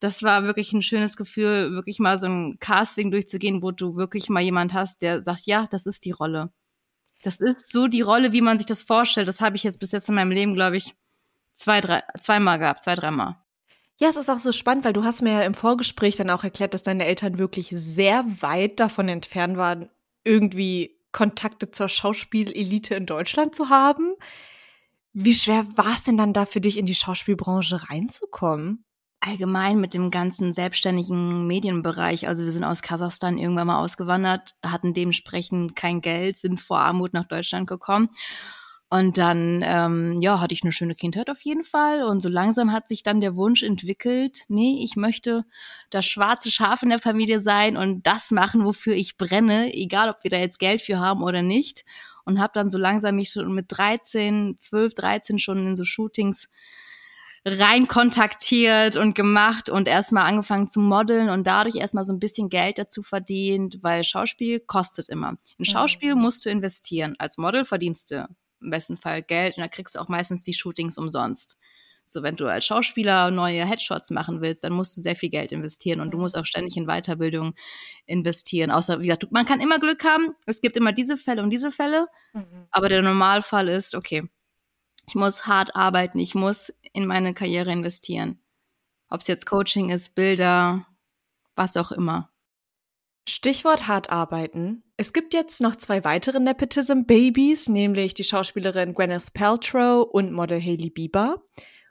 das 0.00 0.22
war 0.22 0.44
wirklich 0.44 0.72
ein 0.72 0.82
schönes 0.82 1.16
Gefühl, 1.16 1.72
wirklich 1.72 1.98
mal 1.98 2.18
so 2.18 2.26
ein 2.26 2.58
Casting 2.60 3.10
durchzugehen, 3.10 3.62
wo 3.62 3.70
du 3.70 3.96
wirklich 3.96 4.28
mal 4.28 4.42
jemand 4.42 4.74
hast, 4.74 5.02
der 5.02 5.22
sagt, 5.22 5.46
ja, 5.46 5.66
das 5.70 5.86
ist 5.86 6.04
die 6.04 6.10
Rolle. 6.10 6.52
Das 7.22 7.40
ist 7.40 7.72
so 7.72 7.88
die 7.88 8.02
Rolle, 8.02 8.32
wie 8.32 8.42
man 8.42 8.58
sich 8.58 8.66
das 8.66 8.82
vorstellt. 8.82 9.26
Das 9.26 9.40
habe 9.40 9.56
ich 9.56 9.64
jetzt 9.64 9.80
bis 9.80 9.92
jetzt 9.92 10.08
in 10.08 10.14
meinem 10.14 10.30
Leben, 10.30 10.54
glaube 10.54 10.76
ich, 10.76 10.94
zwei, 11.54 11.80
drei, 11.80 12.02
zweimal 12.20 12.58
gehabt, 12.58 12.82
zwei, 12.82 12.94
dreimal. 12.94 13.36
Ja, 13.98 14.08
es 14.08 14.16
ist 14.16 14.28
auch 14.28 14.38
so 14.38 14.52
spannend, 14.52 14.84
weil 14.84 14.92
du 14.92 15.04
hast 15.04 15.22
mir 15.22 15.32
ja 15.32 15.42
im 15.42 15.54
Vorgespräch 15.54 16.16
dann 16.16 16.28
auch 16.28 16.44
erklärt, 16.44 16.74
dass 16.74 16.82
deine 16.82 17.06
Eltern 17.06 17.38
wirklich 17.38 17.68
sehr 17.70 18.24
weit 18.42 18.78
davon 18.78 19.08
entfernt 19.08 19.56
waren, 19.56 19.88
irgendwie 20.22 21.00
Kontakte 21.12 21.70
zur 21.70 21.88
Schauspielelite 21.88 22.94
in 22.94 23.06
Deutschland 23.06 23.54
zu 23.54 23.70
haben. 23.70 24.14
Wie 25.14 25.34
schwer 25.34 25.66
war 25.76 25.94
es 25.94 26.04
denn 26.04 26.18
dann 26.18 26.34
da 26.34 26.44
für 26.44 26.60
dich, 26.60 26.76
in 26.76 26.84
die 26.84 26.94
Schauspielbranche 26.94 27.88
reinzukommen? 27.88 28.84
Allgemein 29.20 29.80
mit 29.80 29.94
dem 29.94 30.10
ganzen 30.10 30.52
selbstständigen 30.52 31.46
Medienbereich. 31.46 32.28
Also 32.28 32.44
wir 32.44 32.52
sind 32.52 32.64
aus 32.64 32.82
Kasachstan 32.82 33.38
irgendwann 33.38 33.66
mal 33.66 33.82
ausgewandert, 33.82 34.54
hatten 34.64 34.94
dementsprechend 34.94 35.74
kein 35.74 36.00
Geld, 36.00 36.38
sind 36.38 36.60
vor 36.60 36.80
Armut 36.80 37.12
nach 37.12 37.26
Deutschland 37.26 37.66
gekommen. 37.66 38.10
Und 38.88 39.18
dann, 39.18 39.64
ähm, 39.66 40.20
ja, 40.20 40.40
hatte 40.40 40.54
ich 40.54 40.62
eine 40.62 40.70
schöne 40.70 40.94
Kindheit 40.94 41.28
auf 41.28 41.40
jeden 41.40 41.64
Fall. 41.64 42.04
Und 42.04 42.20
so 42.20 42.28
langsam 42.28 42.70
hat 42.72 42.86
sich 42.86 43.02
dann 43.02 43.20
der 43.20 43.34
Wunsch 43.34 43.64
entwickelt, 43.64 44.44
nee, 44.48 44.80
ich 44.84 44.94
möchte 44.94 45.44
das 45.90 46.06
schwarze 46.06 46.52
Schaf 46.52 46.84
in 46.84 46.90
der 46.90 47.00
Familie 47.00 47.40
sein 47.40 47.76
und 47.76 48.06
das 48.06 48.30
machen, 48.30 48.64
wofür 48.64 48.94
ich 48.94 49.16
brenne, 49.16 49.74
egal 49.74 50.08
ob 50.10 50.22
wir 50.22 50.30
da 50.30 50.38
jetzt 50.38 50.60
Geld 50.60 50.82
für 50.82 51.00
haben 51.00 51.22
oder 51.24 51.42
nicht. 51.42 51.84
Und 52.24 52.40
habe 52.40 52.52
dann 52.54 52.70
so 52.70 52.78
langsam 52.78 53.16
mich 53.16 53.30
schon 53.30 53.52
mit 53.54 53.66
13, 53.68 54.56
12, 54.56 54.94
13 54.94 55.38
schon 55.40 55.66
in 55.66 55.76
so 55.76 55.84
Shootings 55.84 56.48
rein 57.46 57.86
kontaktiert 57.86 58.96
und 58.96 59.14
gemacht 59.14 59.70
und 59.70 59.86
erstmal 59.86 60.24
angefangen 60.24 60.66
zu 60.66 60.80
modeln 60.80 61.28
und 61.28 61.46
dadurch 61.46 61.76
erstmal 61.76 62.02
so 62.02 62.12
ein 62.12 62.18
bisschen 62.18 62.48
Geld 62.48 62.78
dazu 62.78 63.02
verdient, 63.02 63.78
weil 63.82 64.02
Schauspiel 64.02 64.58
kostet 64.58 65.08
immer. 65.08 65.36
In 65.56 65.64
Schauspiel 65.64 66.16
mhm. 66.16 66.22
musst 66.22 66.44
du 66.44 66.50
investieren. 66.50 67.14
Als 67.18 67.38
Model 67.38 67.64
verdienst 67.64 68.10
du 68.10 68.28
im 68.60 68.70
besten 68.70 68.96
Fall 68.96 69.22
Geld 69.22 69.56
und 69.56 69.62
da 69.62 69.68
kriegst 69.68 69.94
du 69.94 70.00
auch 70.00 70.08
meistens 70.08 70.42
die 70.42 70.54
Shootings 70.54 70.98
umsonst. 70.98 71.56
So, 72.08 72.22
wenn 72.22 72.34
du 72.34 72.46
als 72.46 72.64
Schauspieler 72.64 73.30
neue 73.30 73.64
Headshots 73.64 74.10
machen 74.10 74.40
willst, 74.40 74.62
dann 74.62 74.72
musst 74.72 74.96
du 74.96 75.00
sehr 75.00 75.16
viel 75.16 75.30
Geld 75.30 75.50
investieren 75.50 76.00
und 76.00 76.12
du 76.12 76.18
musst 76.18 76.36
auch 76.36 76.46
ständig 76.46 76.76
in 76.76 76.86
Weiterbildung 76.86 77.54
investieren. 78.06 78.70
Außer, 78.70 79.00
wie 79.00 79.06
gesagt, 79.06 79.26
man 79.30 79.44
kann 79.44 79.60
immer 79.60 79.80
Glück 79.80 80.04
haben. 80.04 80.34
Es 80.46 80.60
gibt 80.60 80.76
immer 80.76 80.92
diese 80.92 81.16
Fälle 81.16 81.42
und 81.42 81.50
diese 81.50 81.72
Fälle. 81.72 82.06
Mhm. 82.32 82.66
Aber 82.70 82.88
der 82.88 83.02
Normalfall 83.02 83.68
ist, 83.68 83.96
okay, 83.96 84.22
ich 85.08 85.14
muss 85.14 85.46
hart 85.46 85.76
arbeiten, 85.76 86.18
ich 86.18 86.34
muss 86.34 86.72
in 86.92 87.06
meine 87.06 87.34
Karriere 87.34 87.72
investieren. 87.72 88.40
Ob 89.08 89.20
es 89.20 89.26
jetzt 89.26 89.46
Coaching 89.46 89.90
ist, 89.90 90.14
Bilder, 90.14 90.86
was 91.54 91.76
auch 91.76 91.92
immer. 91.92 92.30
Stichwort 93.28 93.88
hart 93.88 94.10
arbeiten. 94.10 94.84
Es 94.96 95.12
gibt 95.12 95.34
jetzt 95.34 95.60
noch 95.60 95.76
zwei 95.76 96.04
weitere 96.04 96.38
Nepotism-Babys, 96.40 97.68
nämlich 97.68 98.14
die 98.14 98.24
Schauspielerin 98.24 98.94
Gwyneth 98.94 99.32
Paltrow 99.34 100.06
und 100.10 100.32
Model 100.32 100.60
Hailey 100.60 100.90
Bieber. 100.90 101.42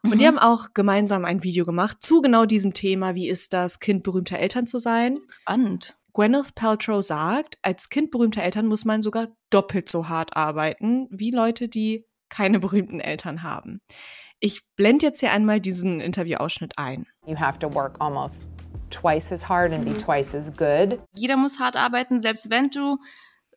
Und 0.03 0.13
mhm. 0.13 0.17
die 0.17 0.27
haben 0.27 0.39
auch 0.39 0.73
gemeinsam 0.73 1.25
ein 1.25 1.43
Video 1.43 1.65
gemacht 1.65 2.01
zu 2.01 2.21
genau 2.21 2.45
diesem 2.45 2.73
Thema, 2.73 3.15
wie 3.15 3.27
ist 3.27 3.53
das, 3.53 3.79
Kind 3.79 4.03
berühmter 4.03 4.39
Eltern 4.39 4.65
zu 4.65 4.79
sein. 4.79 5.19
Spannend. 5.41 5.97
Gwyneth 6.13 6.55
Paltrow 6.55 7.03
sagt, 7.03 7.57
als 7.61 7.89
Kind 7.89 8.11
berühmter 8.11 8.41
Eltern 8.41 8.67
muss 8.67 8.85
man 8.85 9.01
sogar 9.01 9.27
doppelt 9.49 9.89
so 9.89 10.07
hart 10.07 10.37
arbeiten 10.37 11.07
wie 11.11 11.31
Leute, 11.31 11.67
die 11.67 12.05
keine 12.29 12.59
berühmten 12.59 12.99
Eltern 12.99 13.43
haben. 13.43 13.81
Ich 14.39 14.61
blende 14.75 15.07
jetzt 15.07 15.21
hier 15.21 15.31
einmal 15.31 15.59
diesen 15.59 16.01
Interviewausschnitt 16.01 16.73
ein. 16.77 17.07
You 17.25 17.39
have 17.39 17.59
to 17.59 17.73
work 17.73 17.95
almost 17.99 18.43
twice 18.89 19.31
as 19.31 19.47
hard 19.47 19.73
and 19.73 19.85
be 19.85 19.91
mhm. 19.91 19.97
twice 19.97 20.35
as 20.35 20.51
good. 20.55 20.99
Jeder 21.13 21.37
muss 21.37 21.59
hart 21.59 21.75
arbeiten, 21.75 22.19
selbst 22.19 22.49
wenn 22.49 22.69
du 22.69 22.97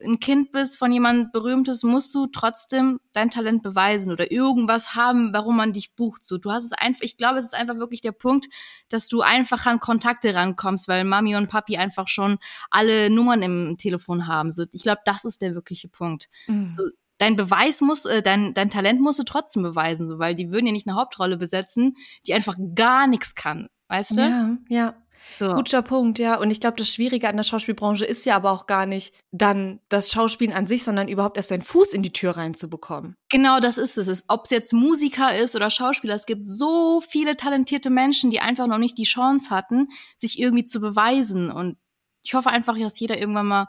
ein 0.03 0.21
Kind 0.21 0.53
bist 0.53 0.79
von 0.79 0.93
jemand 0.93 1.33
Berühmtes, 1.33 1.83
musst 1.83 2.15
du 2.15 2.27
trotzdem 2.29 3.01
dein 3.13 3.31
Talent 3.31 3.63
beweisen 3.63 4.13
oder 4.13 4.31
irgendwas 4.31 4.95
haben, 4.95 5.33
warum 5.33 5.57
man 5.57 5.73
dich 5.73 5.95
bucht. 5.95 6.25
So, 6.25 6.39
du 6.39 6.53
hast 6.53 6.65
es 6.65 6.73
einfach, 6.73 7.03
ich 7.03 7.17
glaube, 7.17 7.39
es 7.39 7.47
ist 7.47 7.55
einfach 7.55 7.79
wirklich 7.79 8.01
der 8.01 8.13
Punkt, 8.13 8.47
dass 8.89 9.09
du 9.09 9.23
einfach 9.23 9.67
an 9.67 9.81
Kontakte 9.81 10.35
rankommst, 10.35 10.89
weil 10.89 11.05
Mami 11.05 11.37
und 11.37 11.49
Papi 11.49 11.77
einfach 11.77 12.09
schon 12.09 12.39
alle 12.71 13.11
Nummern 13.11 13.43
im 13.43 13.77
Telefon 13.77 14.27
haben. 14.27 14.51
So, 14.51 14.65
ich 14.73 14.83
glaube, 14.83 15.01
das 15.05 15.25
ist 15.25 15.43
der 15.43 15.55
wirkliche 15.55 15.89
Punkt. 15.89 16.29
Mhm. 16.47 16.69
So, 16.69 16.85
dein 17.19 17.37
Beweis 17.37 17.81
muss, 17.81 18.05
äh, 18.05 18.23
dein, 18.23 18.55
dein 18.55 18.71
Talent 18.71 19.01
musst 19.01 19.19
du 19.19 19.25
trotzdem 19.25 19.63
beweisen, 19.63 20.09
so, 20.09 20.19
weil 20.19 20.35
die 20.35 20.51
würden 20.51 20.67
ja 20.67 20.73
nicht 20.73 20.87
eine 20.87 20.97
Hauptrolle 20.97 21.37
besetzen, 21.37 21.97
die 22.27 22.35
einfach 22.35 22.57
gar 22.75 23.07
nichts 23.07 23.35
kann, 23.35 23.69
weißt 23.89 24.17
du? 24.17 24.21
Ja, 24.21 24.57
ja. 24.69 24.95
So. 25.31 25.55
Guter 25.55 25.83
Punkt, 25.83 26.19
ja. 26.19 26.37
Und 26.37 26.51
ich 26.51 26.61
glaube, 26.61 26.77
das 26.77 26.89
Schwierige 26.89 27.29
an 27.29 27.37
der 27.37 27.45
Schauspielbranche 27.45 28.05
ist 28.05 28.25
ja 28.25 28.37
aber 28.37 28.51
auch 28.51 28.67
gar 28.67 28.87
nicht 28.87 29.15
dann 29.31 29.81
das 29.89 30.11
Schauspielen 30.11 30.55
an 30.55 30.67
sich, 30.67 30.85
sondern 30.85 31.09
überhaupt 31.09 31.37
erst 31.37 31.51
seinen 31.51 31.63
Fuß 31.63 31.93
in 31.93 32.03
die 32.03 32.13
Tür 32.13 32.37
reinzubekommen. 32.37 33.15
Genau, 33.31 33.61
das 33.61 33.79
ist 33.79 33.99
es. 33.99 34.25
Ob 34.29 34.45
es 34.45 34.51
jetzt 34.51 34.73
Musiker 34.73 35.37
ist 35.37 35.55
oder 35.55 35.71
Schauspieler, 35.71 36.15
es 36.15 36.27
gibt 36.27 36.49
so 36.49 37.03
viele 37.07 37.37
talentierte 37.37 37.91
Menschen, 37.91 38.31
die 38.31 38.41
einfach 38.41 38.67
noch 38.67 38.79
nicht 38.79 38.97
die 38.97 39.05
Chance 39.05 39.51
hatten, 39.51 39.89
sich 40.17 40.39
irgendwie 40.39 40.65
zu 40.65 40.81
beweisen. 40.81 41.51
Und 41.51 41.77
ich 42.23 42.35
hoffe 42.35 42.51
einfach, 42.51 42.79
dass 42.79 42.99
jeder 42.99 43.19
irgendwann 43.19 43.47
mal 43.47 43.69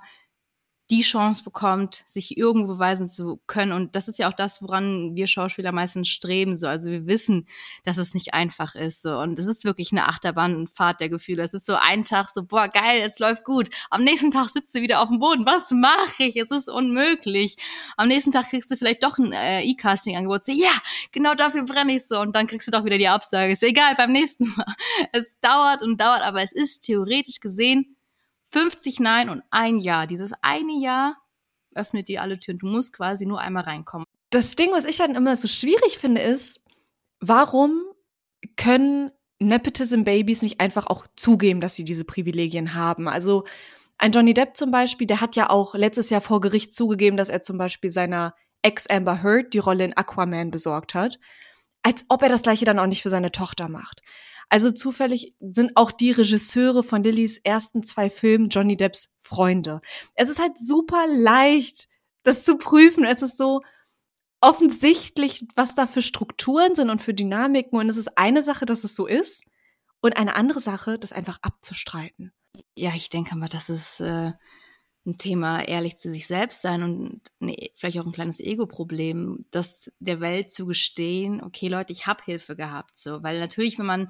die 0.91 1.01
Chance 1.01 1.43
bekommt, 1.43 2.03
sich 2.08 2.36
irgendwo 2.38 2.74
beweisen 2.74 3.05
zu 3.05 3.39
können. 3.46 3.72
Und 3.72 3.96
das 3.96 4.08
ist 4.08 4.17
ja 4.17 4.27
auch 4.27 4.34
das, 4.34 4.62
woran 4.63 5.15
wir 5.15 5.27
Schauspieler 5.27 5.72
meistens 5.72 6.08
streben. 6.08 6.58
So, 6.58 6.67
also 6.67 6.89
wir 6.89 7.05
wissen, 7.05 7.46
dass 7.84 7.98
es 7.98 8.15
nicht 8.15 8.34
einfach 8.34 8.74
ist. 8.74 9.03
So, 9.03 9.17
und 9.19 9.38
es 9.38 9.46
ist 9.46 9.65
wirklich 9.65 9.91
eine 9.91 10.08
Achterbahnfahrt 10.08 11.00
der 11.00 11.10
Gefühle. 11.10 11.43
Es 11.43 11.53
ist 11.53 11.67
so 11.67 11.75
ein 11.75 12.03
Tag 12.03 12.29
so, 12.29 12.43
boah, 12.43 12.67
geil, 12.67 13.01
es 13.05 13.19
läuft 13.19 13.43
gut. 13.43 13.69
Am 13.91 14.03
nächsten 14.03 14.31
Tag 14.31 14.50
sitzt 14.50 14.74
du 14.74 14.81
wieder 14.81 15.01
auf 15.01 15.10
dem 15.10 15.19
Boden. 15.19 15.46
Was 15.46 15.69
mache 15.69 16.24
ich? 16.24 16.36
Es 16.38 16.50
ist 16.50 16.69
unmöglich. 16.69 17.58
Am 17.96 18.08
nächsten 18.08 18.31
Tag 18.31 18.50
kriegst 18.50 18.72
du 18.72 18.77
vielleicht 18.77 19.03
doch 19.03 19.19
ein 19.19 19.31
äh, 19.31 19.62
E-Casting-Angebot. 19.63 20.43
So, 20.43 20.51
ja, 20.51 20.72
genau 21.12 21.36
dafür 21.36 21.63
brenne 21.63 21.96
ich 21.96 22.08
so. 22.08 22.19
Und 22.19 22.36
dann 22.36 22.48
kriegst 22.48 22.67
du 22.67 22.72
doch 22.72 22.84
wieder 22.84 22.98
die 22.98 23.08
Absage. 23.08 23.53
Ist 23.53 23.62
so, 23.62 23.67
egal, 23.67 23.93
beim 23.96 24.12
nächsten 24.12 24.48
Mal. 24.55 24.65
Es 25.12 25.39
dauert 25.39 25.81
und 25.81 26.00
dauert, 26.00 26.22
aber 26.22 26.41
es 26.41 26.51
ist 26.51 26.81
theoretisch 26.81 27.39
gesehen 27.39 27.96
50 28.51 28.99
Nein 28.99 29.29
und 29.29 29.43
ein 29.51 29.79
Ja. 29.79 30.05
Dieses 30.05 30.33
eine 30.41 30.73
Ja 30.79 31.15
öffnet 31.75 32.07
dir 32.07 32.21
alle 32.21 32.39
Türen. 32.39 32.59
Du 32.59 32.67
musst 32.67 32.93
quasi 32.93 33.25
nur 33.25 33.39
einmal 33.39 33.63
reinkommen. 33.63 34.05
Das 34.31 34.55
Ding, 34.55 34.71
was 34.71 34.85
ich 34.85 34.97
dann 34.97 35.15
immer 35.15 35.35
so 35.35 35.47
schwierig 35.47 35.97
finde, 35.97 36.21
ist, 36.21 36.63
warum 37.19 37.83
können 38.57 39.11
Nepotism-Babys 39.39 40.41
nicht 40.41 40.59
einfach 40.59 40.87
auch 40.87 41.07
zugeben, 41.15 41.61
dass 41.61 41.75
sie 41.75 41.83
diese 41.83 42.05
Privilegien 42.05 42.73
haben? 42.73 43.07
Also 43.07 43.45
ein 43.97 44.11
Johnny 44.11 44.33
Depp 44.33 44.55
zum 44.55 44.71
Beispiel, 44.71 45.07
der 45.07 45.21
hat 45.21 45.35
ja 45.35 45.49
auch 45.49 45.75
letztes 45.75 46.09
Jahr 46.09 46.21
vor 46.21 46.41
Gericht 46.41 46.73
zugegeben, 46.73 47.17
dass 47.17 47.29
er 47.29 47.41
zum 47.41 47.57
Beispiel 47.57 47.89
seiner 47.89 48.33
Ex 48.61 48.87
Amber 48.87 49.23
Heard 49.23 49.53
die 49.53 49.59
Rolle 49.59 49.85
in 49.85 49.95
Aquaman 49.95 50.51
besorgt 50.51 50.93
hat. 50.93 51.19
Als 51.83 52.05
ob 52.09 52.21
er 52.21 52.29
das 52.29 52.41
gleiche 52.41 52.65
dann 52.65 52.79
auch 52.79 52.87
nicht 52.87 53.01
für 53.01 53.09
seine 53.09 53.31
Tochter 53.31 53.69
macht. 53.69 54.01
Also 54.49 54.71
zufällig 54.71 55.35
sind 55.39 55.71
auch 55.75 55.91
die 55.91 56.11
Regisseure 56.11 56.83
von 56.83 57.03
Lillys 57.03 57.37
ersten 57.37 57.83
zwei 57.83 58.09
Filmen 58.09 58.49
Johnny 58.49 58.75
Depps 58.75 59.09
Freunde. 59.19 59.81
Es 60.15 60.29
ist 60.29 60.39
halt 60.39 60.57
super 60.57 61.05
leicht, 61.07 61.87
das 62.23 62.43
zu 62.43 62.57
prüfen. 62.57 63.05
Es 63.05 63.21
ist 63.21 63.37
so 63.37 63.61
offensichtlich, 64.41 65.45
was 65.55 65.75
da 65.75 65.85
für 65.85 66.01
Strukturen 66.01 66.73
sind 66.73 66.89
und 66.89 67.01
für 67.01 67.13
Dynamiken. 67.13 67.77
Und 67.77 67.89
es 67.89 67.97
ist 67.97 68.17
eine 68.17 68.41
Sache, 68.41 68.65
dass 68.65 68.83
es 68.83 68.95
so 68.95 69.05
ist 69.05 69.43
und 70.01 70.17
eine 70.17 70.35
andere 70.35 70.59
Sache, 70.59 70.97
das 70.97 71.11
einfach 71.11 71.37
abzustreiten. 71.41 72.33
Ja, 72.75 72.91
ich 72.95 73.09
denke 73.09 73.35
mal, 73.35 73.49
das 73.49 73.69
ist 73.69 73.99
äh, 73.99 74.31
ein 75.09 75.17
Thema, 75.17 75.61
ehrlich 75.61 75.97
zu 75.97 76.09
sich 76.09 76.27
selbst 76.27 76.61
sein 76.61 76.83
und 76.83 77.21
nee, 77.39 77.71
vielleicht 77.75 77.99
auch 77.99 78.05
ein 78.05 78.11
kleines 78.11 78.39
Ego-Problem, 78.39 79.45
das 79.51 79.91
der 79.99 80.21
Welt 80.21 80.51
zu 80.51 80.65
gestehen, 80.65 81.41
okay, 81.43 81.67
Leute, 81.67 81.93
ich 81.93 82.07
habe 82.07 82.23
Hilfe 82.23 82.55
gehabt. 82.55 82.97
So, 82.97 83.23
weil 83.23 83.39
natürlich, 83.39 83.77
wenn 83.79 83.85
man 83.85 84.09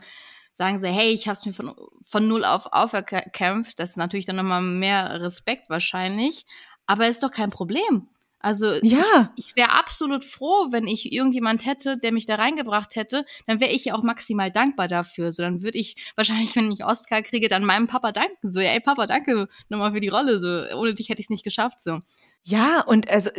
sagen 0.54 0.78
sie, 0.78 0.90
hey, 0.90 1.12
ich 1.12 1.28
habe 1.28 1.40
mir 1.46 1.54
von, 1.54 1.74
von 2.04 2.28
null 2.28 2.44
auf 2.46 2.74
auferkämpft, 2.74 3.80
das 3.80 3.92
ist 3.92 3.98
natürlich 3.98 4.26
dann 4.26 4.36
nochmal 4.36 4.62
mehr 4.62 5.22
Respekt 5.22 5.70
wahrscheinlich, 5.70 6.46
aber 6.86 7.08
ist 7.08 7.24
doch 7.24 7.32
kein 7.32 7.50
Problem. 7.50 8.08
Also 8.40 8.74
ja. 8.82 9.32
ich, 9.36 9.50
ich 9.50 9.56
wäre 9.56 9.72
absolut 9.72 10.24
froh, 10.24 10.68
wenn 10.72 10.88
ich 10.88 11.12
irgendjemand 11.12 11.66
hätte, 11.66 11.98
der 11.98 12.14
mich 12.14 12.26
da 12.26 12.36
reingebracht 12.36 12.96
hätte, 12.96 13.26
dann 13.48 13.60
wäre 13.60 13.72
ich 13.72 13.86
ja 13.86 13.96
auch 13.96 14.04
maximal 14.04 14.50
dankbar 14.50 14.88
dafür. 14.88 15.32
So, 15.32 15.44
dann 15.44 15.62
würde 15.62 15.78
ich 15.78 16.12
wahrscheinlich, 16.16 16.56
wenn 16.56 16.72
ich 16.72 16.86
Oscar 16.86 17.22
kriege, 17.22 17.48
dann 17.48 17.66
meinem 17.66 17.88
Papa 17.88 18.12
danken. 18.12 18.50
So, 18.50 18.60
ey 18.60 18.80
Papa, 18.80 19.08
danke 19.08 19.48
nochmal 19.68 19.94
für 19.94 20.00
die 20.00 20.08
Rolle. 20.08 20.40
So, 20.40 20.78
ohne 20.78 20.94
dich 20.94 21.10
hätte 21.10 21.20
ich 21.20 21.26
es 21.26 21.32
nicht 21.32 21.44
geschafft. 21.44 21.82
So. 21.82 22.00
Ja, 22.44 22.82
und 22.82 23.10
also 23.10 23.30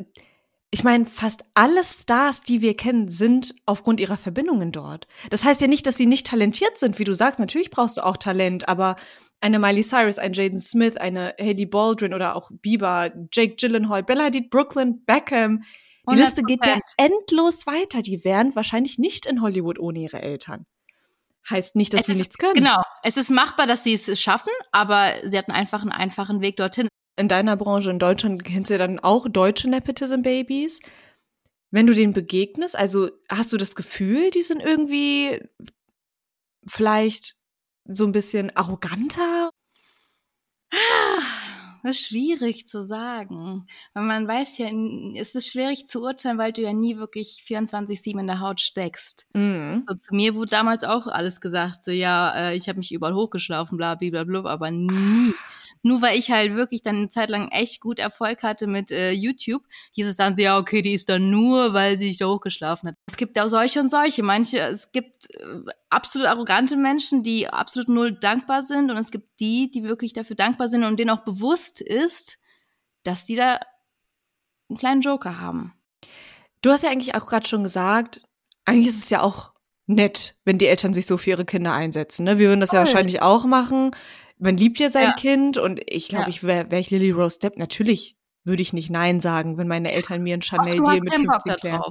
ich 0.73 0.85
meine, 0.85 1.07
fast 1.07 1.45
alle 1.55 1.83
Stars, 1.83 2.43
die 2.43 2.63
wir 2.63 2.77
kennen, 2.77 3.09
sind 3.09 3.55
aufgrund 3.67 3.99
ihrer 3.99 4.17
Verbindungen 4.17 4.71
dort. 4.71 5.09
Das 5.31 5.45
heißt 5.45 5.61
ja 5.61 5.67
nicht, 5.67 5.87
dass 5.87 5.97
sie 5.97 6.07
nicht 6.07 6.29
talentiert 6.29 6.79
sind, 6.79 6.99
wie 7.01 7.05
du 7.05 7.15
sagst. 7.15 7.41
Natürlich 7.41 7.71
brauchst 7.71 7.97
du 7.97 8.05
auch 8.05 8.17
Talent, 8.17 8.69
aber 8.69 8.95
eine 9.41 9.59
Miley 9.59 9.83
Cyrus, 9.83 10.19
ein 10.19 10.33
Jaden 10.33 10.59
Smith, 10.59 10.97
eine 10.97 11.35
Haley 11.39 11.67
Baldwin 11.67 12.15
oder 12.15 12.37
auch 12.37 12.51
Bieber, 12.53 13.11
Jake 13.33 13.57
Gyllenhaal, 13.57 14.03
Bella 14.03 14.25
Hadid, 14.25 14.51
Brooklyn, 14.51 15.05
Beckham. 15.05 15.65
Die 16.09 16.15
100%. 16.15 16.19
Liste 16.19 16.43
geht 16.43 16.65
ja 16.65 16.79
endlos 16.97 17.67
weiter. 17.67 18.03
Die 18.03 18.25
wären 18.25 18.55
wahrscheinlich 18.55 18.99
nicht 18.99 19.27
in 19.27 19.43
Hollywood 19.43 19.79
ohne 19.79 20.01
ihre 20.01 20.23
Eltern. 20.23 20.67
Heißt 21.49 21.77
nicht, 21.77 21.93
dass 21.95 22.01
es 22.03 22.07
sie 22.07 22.13
ist, 22.13 22.19
nichts 22.19 22.39
können. 22.39 22.55
Genau. 22.55 22.83
Es 23.03 23.17
ist 23.17 23.31
machbar, 23.31 23.67
dass 23.67 23.85
sie 23.85 23.95
es 23.95 24.21
schaffen, 24.21 24.53
aber 24.73 25.13
sie 25.25 25.39
hatten 25.39 25.53
einfach 25.53 25.83
einen 25.83 25.93
einfachen 25.93 26.41
Weg 26.43 26.57
dorthin. 26.57 26.89
In 27.17 27.29
deiner 27.29 27.57
Branche 27.57 27.91
in 27.91 27.99
Deutschland 27.99 28.45
kennst 28.45 28.71
du 28.71 28.75
ja 28.75 28.79
dann 28.79 28.99
auch 28.99 29.29
deutsche 29.29 29.69
Nepotism-Babys. 29.69 30.81
Wenn 31.71 31.87
du 31.87 31.95
denen 31.95 32.13
begegnest, 32.13 32.77
also 32.77 33.11
hast 33.29 33.53
du 33.53 33.57
das 33.57 33.75
Gefühl, 33.75 34.31
die 34.31 34.43
sind 34.43 34.61
irgendwie 34.61 35.41
vielleicht 36.67 37.37
so 37.93 38.05
ein 38.05 38.13
bisschen 38.13 38.55
arroganter? 38.57 39.51
Das 41.83 41.93
ist 41.93 42.07
schwierig 42.07 42.67
zu 42.67 42.85
sagen. 42.85 43.67
Weil 43.95 44.05
man 44.05 44.29
weiß 44.29 44.59
ja, 44.59 44.69
es 45.17 45.35
ist 45.35 45.49
schwierig 45.49 45.87
zu 45.87 46.03
urteilen, 46.03 46.39
weil 46.39 46.53
du 46.53 46.63
ja 46.63 46.73
nie 46.73 46.97
wirklich 46.99 47.43
24-7 47.47 48.21
in 48.21 48.27
der 48.27 48.41
Haut 48.41 48.61
steckst. 48.61 49.27
Mhm. 49.35 49.83
So, 49.89 49.95
zu 49.95 50.15
mir 50.15 50.35
wurde 50.35 50.51
damals 50.51 50.85
auch 50.85 51.07
alles 51.07 51.41
gesagt, 51.41 51.83
so 51.83 51.91
ja, 51.91 52.35
äh, 52.37 52.57
ich 52.57 52.69
habe 52.69 52.79
mich 52.79 52.93
überall 52.93 53.15
hochgeschlafen, 53.15 53.79
bla 53.79 53.95
bla 53.95 54.25
bla, 54.25 54.45
aber 54.45 54.71
nie 54.71 55.35
nur 55.83 56.03
weil 56.03 56.19
ich 56.19 56.31
halt 56.31 56.55
wirklich 56.55 56.83
dann 56.83 56.97
eine 56.97 57.09
Zeit 57.09 57.31
lang 57.31 57.49
echt 57.49 57.81
gut 57.81 57.99
Erfolg 57.99 58.43
hatte 58.43 58.67
mit 58.67 58.91
äh, 58.91 59.13
YouTube, 59.13 59.63
hieß 59.93 60.09
es 60.09 60.17
dann 60.17 60.37
so, 60.37 60.43
ja, 60.43 60.59
okay, 60.59 60.83
die 60.83 60.93
ist 60.93 61.09
dann 61.09 61.31
nur, 61.31 61.73
weil 61.73 61.99
sie 61.99 62.09
sich 62.09 62.19
da 62.19 62.27
hochgeschlafen 62.27 62.91
hat. 62.91 62.97
Es 63.07 63.17
gibt 63.17 63.41
auch 63.41 63.49
solche 63.49 63.81
und 63.81 63.91
solche. 63.91 64.23
Manche, 64.23 64.59
es 64.59 64.93
gibt 64.93 65.35
äh, 65.35 65.61
absolut 65.89 66.29
arrogante 66.29 66.77
Menschen, 66.77 67.23
die 67.23 67.49
absolut 67.49 67.89
null 67.89 68.13
dankbar 68.13 68.63
sind 68.63 68.91
und 68.91 68.99
es 68.99 69.11
gibt 69.11 69.41
die, 69.41 69.71
die 69.71 69.85
wirklich 69.85 70.13
dafür 70.13 70.37
dankbar 70.37 70.69
sind 70.69 70.85
und 70.85 70.99
denen 70.99 71.11
auch 71.11 71.25
bewusst 71.25 71.81
ist, 71.81 72.39
dass 73.03 73.25
die 73.25 73.37
da 73.37 73.59
einen 74.69 74.79
kleinen 74.79 75.01
Joker 75.01 75.41
haben. 75.41 75.75
Du 76.63 76.71
hast 76.71 76.83
ja 76.83 76.91
eigentlich 76.91 77.15
auch 77.15 77.27
gerade 77.27 77.49
schon 77.49 77.63
gesagt, 77.63 78.21
eigentlich 78.67 78.89
ist 78.89 79.03
es 79.03 79.11
ja 79.11 79.23
auch 79.23 79.53
nett, 79.87 80.37
wenn 80.45 80.59
die 80.59 80.67
Eltern 80.67 80.93
sich 80.93 81.07
so 81.07 81.17
für 81.17 81.31
ihre 81.31 81.45
Kinder 81.45 81.73
einsetzen. 81.73 82.25
Ne? 82.25 82.39
Wir 82.39 82.49
würden 82.49 82.61
das 82.61 82.71
Toll. 82.71 82.79
ja 82.79 82.85
wahrscheinlich 82.85 83.23
auch 83.23 83.45
machen 83.45 83.91
man 84.41 84.57
liebt 84.57 84.79
ja 84.79 84.91
sein 84.91 85.05
ja. 85.05 85.13
Kind 85.13 85.59
und 85.59 85.81
ich 85.87 86.09
glaube, 86.09 86.25
ja. 86.25 86.29
ich 86.29 86.43
wäre 86.43 86.71
wär 86.71 86.81
ich 86.81 86.91
Lily 86.91 87.11
Rose 87.11 87.39
Depp, 87.39 87.59
natürlich 87.59 88.17
würde 88.45 88.63
ich 88.63 88.73
nicht 88.73 88.91
Nein 88.91 89.21
sagen, 89.21 89.59
wenn 89.59 89.69
meine 89.69 89.93
Eltern 89.93 90.23
mir 90.23 90.35
ein 90.35 90.43
Chanel-Deal 90.43 91.01
mit 91.01 91.13
15 91.13 91.57
klären. 91.57 91.83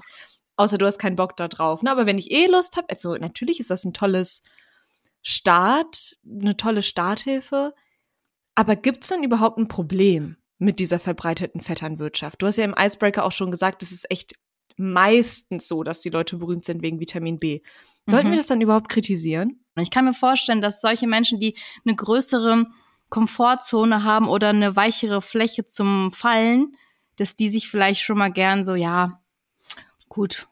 Außer 0.55 0.77
du 0.77 0.85
hast 0.85 0.97
keinen 0.97 1.15
Bock 1.15 1.37
da 1.37 1.47
drauf. 1.47 1.83
Ne? 1.83 1.91
Aber 1.91 2.05
wenn 2.05 2.17
ich 2.17 2.31
eh 2.31 2.47
Lust 2.47 2.75
habe, 2.75 2.89
also 2.89 3.15
natürlich 3.15 3.59
ist 3.59 3.69
das 3.69 3.85
ein 3.85 3.93
tolles 3.93 4.41
Start, 5.21 6.17
eine 6.25 6.57
tolle 6.57 6.81
Starthilfe. 6.81 7.73
Aber 8.55 8.75
gibt's 8.75 9.07
dann 9.07 9.23
überhaupt 9.23 9.57
ein 9.57 9.67
Problem 9.67 10.35
mit 10.57 10.79
dieser 10.79 10.99
verbreiteten 10.99 11.61
Vetternwirtschaft? 11.61 12.41
Du 12.41 12.47
hast 12.47 12.57
ja 12.57 12.65
im 12.65 12.75
Icebreaker 12.77 13.23
auch 13.23 13.31
schon 13.31 13.51
gesagt, 13.51 13.83
es 13.83 13.91
ist 13.91 14.09
echt 14.11 14.33
meistens 14.75 15.67
so, 15.67 15.83
dass 15.83 16.01
die 16.01 16.09
Leute 16.09 16.37
berühmt 16.37 16.65
sind 16.65 16.81
wegen 16.81 16.99
Vitamin 16.99 17.37
B. 17.37 17.61
Sollten 18.07 18.27
mhm. 18.27 18.31
wir 18.31 18.37
das 18.37 18.47
dann 18.47 18.61
überhaupt 18.61 18.89
kritisieren? 18.89 19.63
Ich 19.77 19.91
kann 19.91 20.05
mir 20.05 20.13
vorstellen, 20.13 20.61
dass 20.61 20.81
solche 20.81 21.07
Menschen, 21.07 21.39
die 21.39 21.55
eine 21.85 21.95
größere 21.95 22.65
Komfortzone 23.09 24.03
haben 24.03 24.27
oder 24.27 24.49
eine 24.49 24.75
weichere 24.75 25.21
Fläche 25.21 25.65
zum 25.65 26.11
Fallen, 26.11 26.75
dass 27.15 27.35
die 27.35 27.49
sich 27.49 27.69
vielleicht 27.69 28.01
schon 28.01 28.17
mal 28.17 28.31
gern 28.31 28.63
so, 28.63 28.75
ja, 28.75 29.19
gut, 30.07 30.47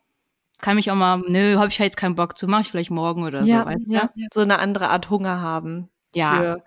kann 0.59 0.75
mich 0.75 0.89
auch 0.89 0.95
mal, 0.95 1.21
nö, 1.27 1.57
habe 1.57 1.69
ich 1.69 1.77
jetzt 1.77 1.97
keinen 1.97 2.15
Bock 2.15 2.37
zu, 2.37 2.47
mache 2.47 2.61
ich 2.61 2.67
vielleicht 2.69 2.89
morgen 2.89 3.23
oder 3.23 3.43
ja, 3.43 3.59
so, 3.59 3.65
weißt 3.65 3.89
ja, 3.89 4.09
ja, 4.15 4.27
so 4.33 4.41
eine 4.41 4.59
andere 4.59 4.89
Art 4.89 5.09
Hunger 5.09 5.39
haben 5.39 5.89
ja. 6.15 6.37
für, 6.37 6.63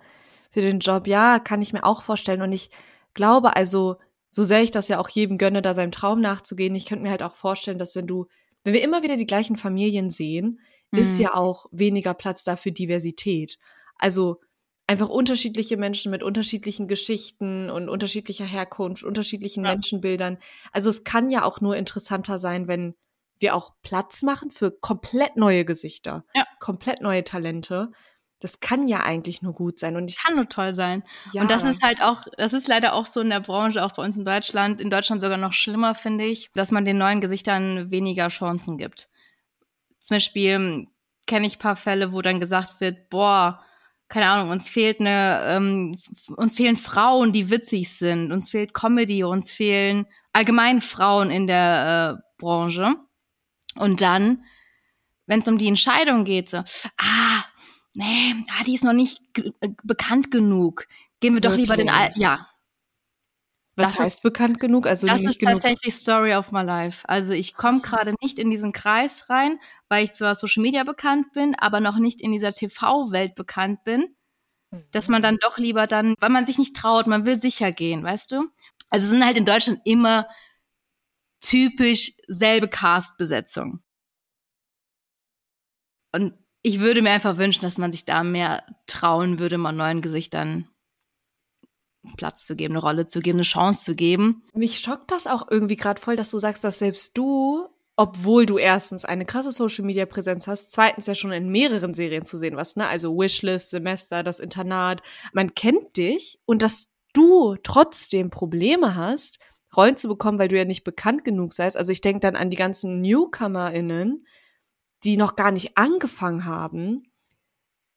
für 0.50 0.60
den 0.60 0.78
Job. 0.78 1.06
Ja, 1.06 1.38
kann 1.38 1.62
ich 1.62 1.72
mir 1.72 1.84
auch 1.84 2.02
vorstellen. 2.02 2.42
Und 2.42 2.52
ich 2.52 2.70
glaube, 3.14 3.56
also, 3.56 3.96
so 4.30 4.44
sehr 4.44 4.62
ich 4.62 4.70
das 4.70 4.86
ja 4.86 4.98
auch 5.00 5.08
jedem 5.08 5.38
gönne, 5.38 5.60
da 5.60 5.74
seinem 5.74 5.90
Traum 5.90 6.20
nachzugehen, 6.20 6.74
ich 6.76 6.86
könnte 6.86 7.02
mir 7.02 7.10
halt 7.10 7.22
auch 7.22 7.34
vorstellen, 7.34 7.78
dass 7.78 7.96
wenn 7.96 8.06
du, 8.06 8.26
wenn 8.62 8.74
wir 8.74 8.82
immer 8.82 9.02
wieder 9.02 9.16
die 9.16 9.26
gleichen 9.26 9.56
Familien 9.56 10.08
sehen, 10.08 10.60
ist 10.92 11.14
mhm. 11.14 11.22
ja 11.22 11.34
auch 11.34 11.66
weniger 11.70 12.14
Platz 12.14 12.44
da 12.44 12.56
für 12.56 12.72
Diversität. 12.72 13.58
Also 13.96 14.40
einfach 14.86 15.08
unterschiedliche 15.08 15.76
Menschen 15.76 16.10
mit 16.10 16.22
unterschiedlichen 16.22 16.88
Geschichten 16.88 17.70
und 17.70 17.88
unterschiedlicher 17.88 18.44
Herkunft, 18.44 19.04
unterschiedlichen 19.04 19.64
ja. 19.64 19.70
Menschenbildern. 19.70 20.38
Also 20.72 20.90
es 20.90 21.04
kann 21.04 21.30
ja 21.30 21.44
auch 21.44 21.60
nur 21.60 21.76
interessanter 21.76 22.38
sein, 22.38 22.66
wenn 22.66 22.94
wir 23.38 23.54
auch 23.54 23.72
Platz 23.82 24.22
machen 24.22 24.50
für 24.50 24.70
komplett 24.70 25.36
neue 25.36 25.64
Gesichter, 25.64 26.22
ja. 26.34 26.44
komplett 26.58 27.00
neue 27.02 27.22
Talente. 27.22 27.92
Das 28.40 28.60
kann 28.60 28.86
ja 28.86 29.00
eigentlich 29.00 29.42
nur 29.42 29.52
gut 29.52 29.78
sein. 29.78 29.96
Und 29.96 30.10
ich, 30.10 30.16
kann 30.16 30.34
nur 30.34 30.48
toll 30.48 30.74
sein. 30.74 31.04
Ja. 31.32 31.42
Und 31.42 31.50
das 31.50 31.62
ist 31.62 31.82
halt 31.82 32.00
auch, 32.00 32.22
das 32.38 32.52
ist 32.52 32.68
leider 32.68 32.94
auch 32.94 33.04
so 33.06 33.20
in 33.20 33.28
der 33.30 33.40
Branche, 33.40 33.84
auch 33.84 33.92
bei 33.92 34.02
uns 34.02 34.16
in 34.16 34.24
Deutschland, 34.24 34.80
in 34.80 34.90
Deutschland 34.90 35.20
sogar 35.20 35.36
noch 35.36 35.52
schlimmer, 35.52 35.94
finde 35.94 36.24
ich, 36.24 36.50
dass 36.54 36.70
man 36.70 36.84
den 36.84 36.96
neuen 36.98 37.20
Gesichtern 37.20 37.90
weniger 37.90 38.28
Chancen 38.28 38.78
gibt. 38.78 39.09
Zum 40.10 40.16
Beispiel 40.16 40.88
kenne 41.28 41.46
ich 41.46 41.60
paar 41.60 41.76
Fälle, 41.76 42.12
wo 42.12 42.20
dann 42.20 42.40
gesagt 42.40 42.80
wird, 42.80 43.10
boah, 43.10 43.64
keine 44.08 44.26
Ahnung, 44.26 44.50
uns 44.50 44.68
fehlt 44.68 44.98
eine, 44.98 45.44
ähm, 45.46 45.96
uns 46.36 46.56
fehlen 46.56 46.76
Frauen, 46.76 47.30
die 47.30 47.48
witzig 47.48 47.96
sind, 47.96 48.32
uns 48.32 48.50
fehlt 48.50 48.74
Comedy, 48.74 49.22
uns 49.22 49.52
fehlen 49.52 50.06
allgemein 50.32 50.80
Frauen 50.80 51.30
in 51.30 51.46
der 51.46 52.18
äh, 52.18 52.22
Branche. 52.38 52.96
Und 53.76 54.00
dann, 54.00 54.42
wenn 55.26 55.38
es 55.38 55.46
um 55.46 55.58
die 55.58 55.68
Entscheidung 55.68 56.24
geht, 56.24 56.50
so, 56.50 56.56
ah, 56.56 57.44
nee, 57.94 58.34
ah, 58.58 58.64
die 58.66 58.74
ist 58.74 58.82
noch 58.82 58.92
nicht 58.92 59.20
äh, 59.38 59.68
bekannt 59.84 60.32
genug. 60.32 60.88
Gehen 61.20 61.34
wir 61.34 61.40
doch 61.40 61.54
lieber 61.54 61.76
den 61.76 61.88
Al 61.88 62.10
ja. 62.16 62.48
Was 63.80 63.92
das 63.92 64.00
heißt 64.00 64.12
ist, 64.18 64.22
bekannt 64.22 64.60
genug? 64.60 64.86
Also 64.86 65.06
das 65.06 65.22
ist 65.22 65.40
genug 65.40 65.54
tatsächlich 65.54 65.94
Story 65.94 66.34
of 66.34 66.52
my 66.52 66.62
life. 66.62 67.08
Also 67.08 67.32
ich 67.32 67.54
komme 67.54 67.80
gerade 67.80 68.14
nicht 68.20 68.38
in 68.38 68.50
diesen 68.50 68.72
Kreis 68.72 69.28
rein, 69.30 69.58
weil 69.88 70.04
ich 70.04 70.12
zwar 70.12 70.34
Social 70.34 70.62
Media 70.62 70.84
bekannt 70.84 71.32
bin, 71.32 71.54
aber 71.54 71.80
noch 71.80 71.98
nicht 71.98 72.20
in 72.20 72.32
dieser 72.32 72.52
TV-Welt 72.52 73.34
bekannt 73.34 73.84
bin. 73.84 74.14
Dass 74.92 75.08
man 75.08 75.20
dann 75.20 75.36
doch 75.40 75.58
lieber 75.58 75.88
dann, 75.88 76.14
weil 76.20 76.30
man 76.30 76.46
sich 76.46 76.56
nicht 76.56 76.76
traut, 76.76 77.08
man 77.08 77.26
will 77.26 77.38
sicher 77.38 77.72
gehen, 77.72 78.04
weißt 78.04 78.30
du? 78.30 78.44
Also 78.88 79.08
sind 79.08 79.24
halt 79.24 79.36
in 79.36 79.44
Deutschland 79.44 79.80
immer 79.84 80.28
typisch 81.40 82.12
selbe 82.28 82.68
Cast-Besetzung. 82.68 83.80
Und 86.12 86.34
ich 86.62 86.80
würde 86.80 87.02
mir 87.02 87.10
einfach 87.10 87.36
wünschen, 87.36 87.62
dass 87.62 87.78
man 87.78 87.90
sich 87.90 88.04
da 88.04 88.22
mehr 88.22 88.64
trauen 88.86 89.38
würde, 89.38 89.58
mal 89.58 89.72
neuen 89.72 90.02
Gesichtern 90.02 90.69
Platz 92.16 92.46
zu 92.46 92.56
geben, 92.56 92.74
eine 92.74 92.82
Rolle 92.82 93.06
zu 93.06 93.20
geben, 93.20 93.38
eine 93.38 93.44
Chance 93.44 93.84
zu 93.84 93.94
geben. 93.94 94.42
Mich 94.54 94.78
schockt 94.78 95.10
das 95.10 95.26
auch 95.26 95.46
irgendwie 95.50 95.76
gerade 95.76 96.00
voll, 96.00 96.16
dass 96.16 96.30
du 96.30 96.38
sagst, 96.38 96.64
dass 96.64 96.78
selbst 96.78 97.16
du, 97.16 97.68
obwohl 97.96 98.46
du 98.46 98.58
erstens 98.58 99.04
eine 99.04 99.26
krasse 99.26 99.52
Social 99.52 99.84
Media 99.84 100.06
Präsenz 100.06 100.46
hast, 100.46 100.72
zweitens 100.72 101.06
ja 101.06 101.14
schon 101.14 101.32
in 101.32 101.50
mehreren 101.50 101.94
Serien 101.94 102.24
zu 102.24 102.38
sehen 102.38 102.56
warst, 102.56 102.76
ne? 102.76 102.86
Also 102.86 103.16
Wishlist, 103.18 103.70
Semester, 103.70 104.22
das 104.22 104.40
Internat, 104.40 105.02
man 105.32 105.54
kennt 105.54 105.96
dich 105.96 106.40
und 106.46 106.62
dass 106.62 106.88
du 107.12 107.56
trotzdem 107.62 108.30
Probleme 108.30 108.94
hast, 108.94 109.38
Rollen 109.76 109.96
zu 109.96 110.08
bekommen, 110.08 110.38
weil 110.38 110.48
du 110.48 110.56
ja 110.56 110.64
nicht 110.64 110.84
bekannt 110.84 111.24
genug 111.24 111.52
seist. 111.52 111.76
Also 111.76 111.92
ich 111.92 112.00
denke 112.00 112.20
dann 112.20 112.36
an 112.36 112.50
die 112.50 112.56
ganzen 112.56 113.00
NewcomerInnen, 113.00 114.26
die 115.04 115.16
noch 115.16 115.36
gar 115.36 115.52
nicht 115.52 115.76
angefangen 115.78 116.44
haben. 116.44 117.04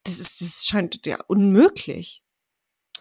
Das 0.03 0.19
ist, 0.19 0.41
das 0.41 0.65
scheint 0.65 1.05
ja 1.05 1.17
unmöglich. 1.27 2.22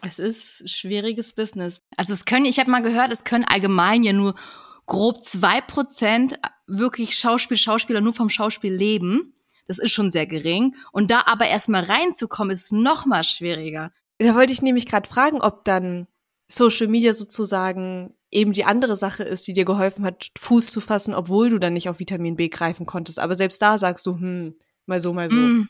Es 0.05 0.19
ist 0.19 0.69
schwieriges 0.69 1.33
Business. 1.33 1.81
Also 1.97 2.13
es 2.13 2.25
können, 2.25 2.45
ich 2.45 2.59
habe 2.59 2.69
mal 2.69 2.81
gehört, 2.81 3.11
es 3.11 3.23
können 3.23 3.45
allgemein 3.45 4.03
ja 4.03 4.13
nur 4.13 4.35
grob 4.85 5.23
zwei 5.23 5.61
Prozent 5.61 6.37
wirklich 6.67 7.15
Schauspiel, 7.15 7.57
Schauspieler 7.57 8.01
nur 8.01 8.13
vom 8.13 8.29
Schauspiel 8.29 8.73
leben. 8.73 9.33
Das 9.65 9.77
ist 9.77 9.91
schon 9.91 10.11
sehr 10.11 10.27
gering. 10.27 10.75
Und 10.91 11.09
da 11.09 11.23
aber 11.25 11.47
erstmal 11.47 11.83
reinzukommen, 11.83 12.51
ist 12.51 12.73
noch 12.73 13.05
mal 13.05 13.23
schwieriger. 13.23 13.91
Da 14.17 14.35
wollte 14.35 14.53
ich 14.53 14.61
nämlich 14.61 14.85
gerade 14.85 15.07
fragen, 15.07 15.41
ob 15.41 15.63
dann 15.63 16.07
Social 16.47 16.87
Media 16.87 17.13
sozusagen 17.13 18.13
eben 18.29 18.51
die 18.51 18.65
andere 18.65 18.95
Sache 18.95 19.23
ist, 19.23 19.47
die 19.47 19.53
dir 19.53 19.65
geholfen 19.65 20.05
hat, 20.05 20.31
Fuß 20.37 20.71
zu 20.71 20.81
fassen, 20.81 21.13
obwohl 21.13 21.49
du 21.49 21.59
dann 21.59 21.73
nicht 21.73 21.87
auf 21.87 21.99
Vitamin 21.99 22.35
B 22.35 22.49
greifen 22.49 22.85
konntest. 22.85 23.19
Aber 23.19 23.35
selbst 23.35 23.61
da 23.61 23.77
sagst 23.77 24.05
du, 24.05 24.17
hm, 24.17 24.55
mal 24.85 24.99
so, 24.99 25.13
mal 25.13 25.29
so. 25.29 25.35
Mm. 25.35 25.69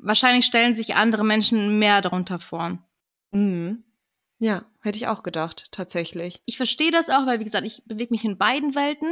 Wahrscheinlich 0.00 0.46
stellen 0.46 0.74
sich 0.74 0.94
andere 0.94 1.24
Menschen 1.24 1.78
mehr 1.78 2.00
darunter 2.00 2.38
vor. 2.38 2.78
Mhm. 3.32 3.84
Ja, 4.38 4.66
hätte 4.80 4.98
ich 4.98 5.08
auch 5.08 5.22
gedacht, 5.22 5.66
tatsächlich. 5.72 6.40
Ich 6.46 6.56
verstehe 6.56 6.92
das 6.92 7.10
auch, 7.10 7.26
weil, 7.26 7.40
wie 7.40 7.44
gesagt, 7.44 7.66
ich 7.66 7.82
bewege 7.86 8.12
mich 8.12 8.24
in 8.24 8.38
beiden 8.38 8.74
Welten. 8.74 9.08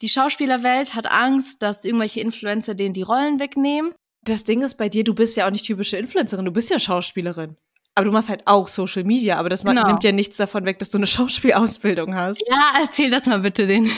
Die 0.00 0.08
Schauspielerwelt 0.08 0.94
hat 0.94 1.10
Angst, 1.10 1.62
dass 1.62 1.84
irgendwelche 1.84 2.20
Influencer 2.20 2.74
denen 2.74 2.94
die 2.94 3.02
Rollen 3.02 3.38
wegnehmen. 3.38 3.94
Das 4.22 4.44
Ding 4.44 4.62
ist 4.62 4.76
bei 4.76 4.88
dir, 4.88 5.04
du 5.04 5.14
bist 5.14 5.36
ja 5.36 5.46
auch 5.46 5.50
nicht 5.50 5.66
typische 5.66 5.98
Influencerin, 5.98 6.46
du 6.46 6.50
bist 6.50 6.70
ja 6.70 6.78
Schauspielerin. 6.78 7.56
Aber 7.96 8.06
du 8.06 8.12
machst 8.12 8.28
halt 8.28 8.42
auch 8.46 8.66
Social 8.66 9.04
Media, 9.04 9.36
aber 9.38 9.48
das 9.48 9.62
genau. 9.62 9.86
nimmt 9.86 10.02
ja 10.02 10.10
nichts 10.10 10.36
davon 10.36 10.64
weg, 10.64 10.80
dass 10.80 10.90
du 10.90 10.98
eine 10.98 11.06
Schauspielausbildung 11.08 12.14
hast. 12.14 12.42
Ja, 12.48 12.72
erzähl 12.80 13.10
das 13.10 13.26
mal 13.26 13.38
bitte 13.38 13.66
den. 13.66 13.84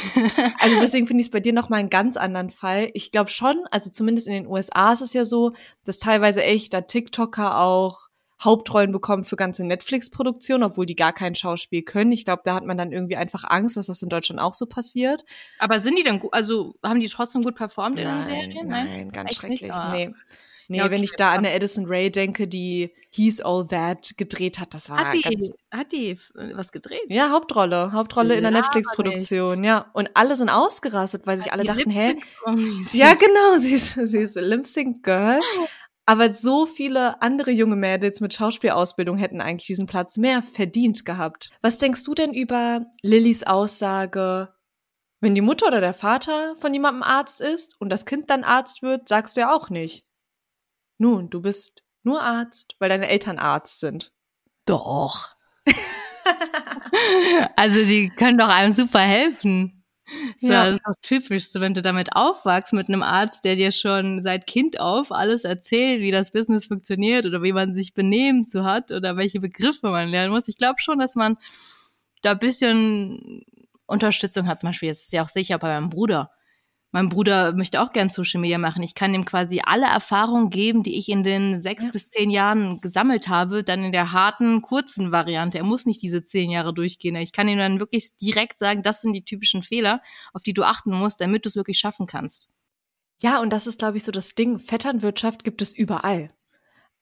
also 0.61 0.79
deswegen 0.81 1.07
finde 1.07 1.23
ich 1.23 1.29
es 1.29 1.31
bei 1.31 1.41
dir 1.41 1.55
noch 1.55 1.71
mal 1.71 1.79
einen 1.79 1.91
ganz 1.91 2.17
anderen 2.17 2.51
Fall. 2.51 2.91
Ich 2.93 3.11
glaube 3.11 3.31
schon, 3.31 3.57
also 3.71 3.91
zumindest 3.91 4.27
in 4.27 4.35
den 4.35 4.47
USA 4.47 4.93
ist 4.93 5.01
es 5.01 5.15
ja 5.15 5.25
so, 5.25 5.53
dass 5.85 5.99
teilweise 5.99 6.43
echt 6.43 6.75
da 6.75 6.83
TikToker 6.83 7.59
auch 7.59 8.09
Hauptrollen 8.43 8.93
bekommen 8.93 9.25
für 9.25 9.37
ganze 9.37 9.65
Netflix-Produktionen, 9.65 10.63
obwohl 10.63 10.85
die 10.85 10.95
gar 10.95 11.15
kein 11.15 11.35
Schauspiel 11.35 11.83
können. 11.83 12.13
Ich 12.13 12.27
glaube, 12.27 12.43
da 12.45 12.55
hat 12.55 12.67
man 12.67 12.77
dann 12.77 12.93
irgendwie 12.93 13.17
einfach 13.17 13.45
Angst, 13.45 13.79
dass 13.79 13.87
das 13.87 14.03
in 14.03 14.11
Deutschland 14.11 14.41
auch 14.43 14.53
so 14.53 14.67
passiert. 14.67 15.25
Aber 15.59 15.81
sind 15.81 15.99
die 15.99 16.03
dann 16.03 16.19
gut, 16.19 16.35
also 16.35 16.75
haben 16.85 17.01
die 17.01 17.09
trotzdem 17.09 17.43
gut 17.43 17.55
performt 17.55 17.97
nein, 17.97 18.07
in 18.07 18.13
den 18.13 18.23
Serien? 18.23 18.69
Nein, 18.69 18.87
nein 18.87 19.11
ganz 19.11 19.31
Echt 19.31 19.41
schrecklich. 19.41 19.73
Ah. 19.73 19.91
Nee. 19.93 20.13
Nee, 20.69 20.79
ja, 20.79 20.85
okay, 20.85 20.95
wenn 20.95 21.03
ich 21.03 21.13
da 21.13 21.31
an 21.31 21.43
der 21.43 21.55
Addison 21.55 21.87
Ray 21.87 22.11
denke, 22.11 22.49
die 22.49 22.93
He's 23.11 23.41
All 23.41 23.67
That 23.67 24.17
gedreht 24.17 24.59
hat, 24.59 24.75
das 24.75 24.91
war 24.91 24.99
hat 24.99 25.15
die, 25.15 25.23
ganz 25.23 25.53
Hat 25.73 25.93
die 25.93 26.19
was 26.55 26.73
gedreht? 26.73 27.07
Ja, 27.09 27.31
Hauptrolle. 27.31 27.93
Hauptrolle 27.93 28.35
in 28.35 28.43
der 28.43 28.51
Netflix-Produktion, 28.51 29.65
ja. 29.65 29.91
Und 29.93 30.11
alle 30.15 30.37
sind 30.37 30.49
ausgerastet, 30.49 31.27
weil 31.27 31.37
sich 31.37 31.47
hat 31.47 31.55
alle 31.55 31.65
dachten, 31.65 31.91
hä? 31.91 32.17
Ja, 32.93 33.15
genau, 33.15 33.59
sie 33.59 33.75
ist, 33.75 33.95
sie 33.95 34.19
ist 34.19 34.37
Lip-Sync-Girl. 34.37 35.41
Aber 36.09 36.33
so 36.33 36.67
viele 36.67 37.21
andere 37.21 37.51
junge 37.51 37.75
Mädels 37.75 38.21
mit 38.21 38.33
Schauspielausbildung 38.33 39.17
hätten 39.17 39.41
eigentlich 39.41 39.67
diesen 39.67 39.87
Platz 39.87 40.17
mehr 40.17 40.43
verdient 40.43 41.05
gehabt. 41.05 41.51
Was 41.63 41.79
denkst 41.79 42.05
du 42.05 42.15
denn 42.15 42.33
über 42.33 42.87
Lillys 43.03 43.43
Aussage, 43.43 44.55
wenn 45.21 45.35
die 45.35 45.41
Mutter 45.41 45.67
oder 45.67 45.81
der 45.81 45.95
Vater 45.95 46.55
von 46.61 46.73
jemandem 46.73 47.03
Arzt 47.03 47.41
ist 47.41 47.75
und 47.81 47.91
das 47.91 48.07
Kind 48.07 48.31
dann 48.31 48.45
Arzt 48.45 48.83
wird, 48.83 49.09
sagst 49.09 49.37
du 49.37 49.41
ja 49.41 49.53
auch 49.53 49.69
nicht. 49.69 50.06
Nun, 50.99 51.31
du 51.31 51.43
bist 51.43 51.83
nur 52.03 52.23
Arzt, 52.23 52.77
weil 52.79 52.89
deine 52.89 53.09
Eltern 53.09 53.39
Arzt 53.39 53.81
sind. 53.81 54.13
Doch. 54.65 55.35
also 57.57 57.85
die 57.85 58.09
können 58.11 58.39
doch 58.39 58.49
einem 58.49 58.73
super 58.73 59.01
helfen. 59.01 59.85
So, 60.37 60.53
ja. 60.53 60.67
Das 60.67 60.77
ist 60.77 60.87
auch 60.87 60.95
typisch, 61.03 61.49
so 61.49 61.61
wenn 61.61 61.75
du 61.75 61.83
damit 61.83 62.15
aufwachst 62.15 62.73
mit 62.73 62.89
einem 62.89 63.03
Arzt, 63.03 63.45
der 63.45 63.57
dir 63.57 63.73
schon 63.73 64.23
seit 64.23 64.47
Kind 64.47 64.79
auf 64.79 65.11
alles 65.11 65.43
erzählt, 65.43 66.01
wie 66.01 66.13
das 66.13 66.31
Business 66.31 66.67
funktioniert 66.67 67.27
oder 67.27 67.43
wie 67.43 67.53
man 67.53 67.75
sich 67.75 67.93
benehmen 67.93 68.45
zu 68.45 68.65
hat 68.65 68.93
oder 68.93 69.17
welche 69.17 69.41
Begriffe 69.41 69.89
man 69.89 70.09
lernen 70.09 70.33
muss. 70.33 70.47
Ich 70.47 70.59
glaube 70.59 70.79
schon, 70.79 71.01
dass 71.01 71.17
man 71.17 71.39
da 72.23 72.33
ein 72.33 72.39
bisschen 72.39 73.45
Unterstützung 73.87 74.47
hat. 74.47 74.61
Zum 74.61 74.69
Beispiel, 74.69 74.89
jetzt 74.89 75.07
ist 75.07 75.13
ja 75.13 75.25
auch 75.25 75.29
sicher 75.29 75.59
bei 75.59 75.69
meinem 75.69 75.91
Bruder 75.91 76.31
mein 76.97 77.11
Bruder 77.11 77.53
möchte 77.53 77.83
auch 77.83 77.93
gern 77.93 78.09
Social 78.09 78.41
Media 78.41 78.57
machen. 78.57 78.83
Ich 78.83 78.95
kann 78.95 79.13
ihm 79.13 79.27
quasi 79.27 79.61
alle 79.63 79.85
Erfahrungen 79.85 80.49
geben, 80.49 80.83
die 80.83 80.99
ich 80.99 81.11
in 81.11 81.23
den 81.23 81.59
sechs 81.59 81.85
ja. 81.85 81.91
bis 81.91 82.09
zehn 82.09 82.31
Jahren 82.31 82.81
gesammelt 82.81 83.29
habe, 83.29 83.63
dann 83.63 83.85
in 83.85 83.93
der 83.93 84.13
harten, 84.13 84.63
kurzen 84.63 85.13
Variante. 85.13 85.59
Er 85.59 85.65
muss 85.65 85.85
nicht 85.85 86.01
diese 86.01 86.25
zehn 86.25 86.49
Jahre 86.49 86.73
durchgehen. 86.73 87.15
Ich 87.17 87.33
kann 87.33 87.49
ihm 87.49 87.59
dann 87.59 87.81
wirklich 87.81 88.17
direkt 88.17 88.57
sagen, 88.57 88.83
das 88.83 89.03
sind 89.03 89.13
die 89.13 89.27
typischen 89.27 89.63
Fehler, 89.63 90.01
auf 90.33 90.43
die 90.43 90.55
du 90.55 90.63
achten 90.63 90.91
musst, 90.91 91.21
damit 91.21 91.45
du 91.45 91.51
es 91.51 91.57
wirklich 91.57 91.79
schaffen 91.79 92.07
kannst. 92.07 92.49
Ja, 93.21 93.43
und 93.43 93.53
das 93.53 93.67
ist, 93.67 93.79
glaube 93.79 93.99
ich, 93.99 94.05
so 94.05 94.11
das 94.11 94.35
Ding. 94.35 94.59
Vetternwirtschaft 94.59 95.45
gibt 95.45 95.61
es 95.61 95.77
überall. 95.77 96.31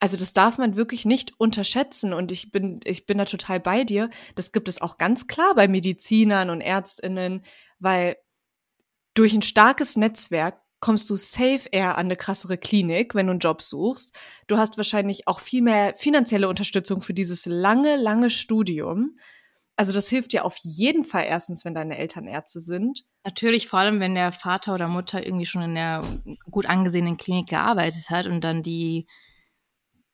Also 0.00 0.16
das 0.16 0.32
darf 0.32 0.58
man 0.58 0.74
wirklich 0.74 1.04
nicht 1.04 1.38
unterschätzen 1.38 2.12
und 2.12 2.32
ich 2.32 2.50
bin 2.50 2.80
ich 2.82 3.06
bin 3.06 3.18
da 3.18 3.26
total 3.26 3.60
bei 3.60 3.84
dir. 3.84 4.10
Das 4.34 4.50
gibt 4.50 4.66
es 4.66 4.82
auch 4.82 4.98
ganz 4.98 5.28
klar 5.28 5.54
bei 5.54 5.68
Medizinern 5.68 6.50
und 6.50 6.62
Ärztinnen, 6.62 7.44
weil 7.78 8.16
durch 9.14 9.32
ein 9.32 9.42
starkes 9.42 9.96
Netzwerk 9.96 10.60
kommst 10.80 11.08
du 11.08 11.16
safe 11.16 11.62
eher 11.70 11.96
an 11.96 12.06
eine 12.06 12.16
krassere 12.16 12.58
Klinik, 12.58 13.14
wenn 13.14 13.26
du 13.26 13.30
einen 13.30 13.40
Job 13.40 13.62
suchst. 13.62 14.14
Du 14.48 14.58
hast 14.58 14.76
wahrscheinlich 14.76 15.26
auch 15.26 15.40
viel 15.40 15.62
mehr 15.62 15.94
finanzielle 15.96 16.48
Unterstützung 16.48 17.00
für 17.00 17.14
dieses 17.14 17.46
lange, 17.46 17.96
lange 17.96 18.28
Studium. 18.28 19.16
Also 19.76 19.92
das 19.92 20.08
hilft 20.08 20.32
dir 20.32 20.44
auf 20.44 20.56
jeden 20.62 21.04
Fall 21.04 21.24
erstens, 21.26 21.64
wenn 21.64 21.74
deine 21.74 21.96
Eltern 21.96 22.26
Ärzte 22.26 22.60
sind. 22.60 23.04
Natürlich, 23.24 23.66
vor 23.66 23.78
allem, 23.78 23.98
wenn 23.98 24.14
der 24.14 24.30
Vater 24.30 24.74
oder 24.74 24.88
Mutter 24.88 25.24
irgendwie 25.24 25.46
schon 25.46 25.62
in 25.62 25.74
der 25.74 26.04
gut 26.50 26.66
angesehenen 26.66 27.16
Klinik 27.16 27.48
gearbeitet 27.48 28.10
hat 28.10 28.26
und 28.26 28.44
dann 28.44 28.62
die 28.62 29.06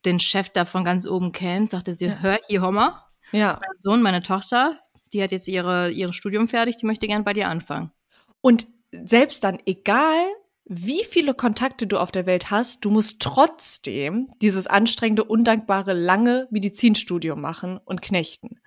den 0.06 0.20
Chef 0.20 0.48
da 0.50 0.64
von 0.64 0.84
ganz 0.84 1.06
oben 1.06 1.32
kennt, 1.32 1.68
sagt 1.68 1.88
er 1.88 1.94
sie, 1.94 2.06
ja. 2.06 2.18
hör 2.20 2.38
hier, 2.46 2.62
Homer. 2.62 3.06
Ja. 3.32 3.60
Mein 3.60 3.80
Sohn, 3.80 4.02
meine 4.02 4.22
Tochter, 4.22 4.80
die 5.12 5.22
hat 5.22 5.32
jetzt 5.32 5.48
ihre, 5.48 5.90
ihre 5.90 6.12
Studium 6.12 6.48
fertig, 6.48 6.76
die 6.78 6.86
möchte 6.86 7.06
gern 7.06 7.24
bei 7.24 7.32
dir 7.32 7.48
anfangen. 7.48 7.92
Und 8.40 8.66
selbst 8.92 9.44
dann, 9.44 9.58
egal 9.66 10.26
wie 10.72 11.02
viele 11.02 11.34
Kontakte 11.34 11.88
du 11.88 11.98
auf 11.98 12.12
der 12.12 12.26
Welt 12.26 12.50
hast, 12.50 12.84
du 12.84 12.90
musst 12.90 13.20
trotzdem 13.20 14.30
dieses 14.40 14.68
anstrengende, 14.68 15.24
undankbare, 15.24 15.94
lange 15.94 16.46
Medizinstudium 16.50 17.40
machen 17.40 17.80
und 17.84 18.02
knechten. 18.02 18.60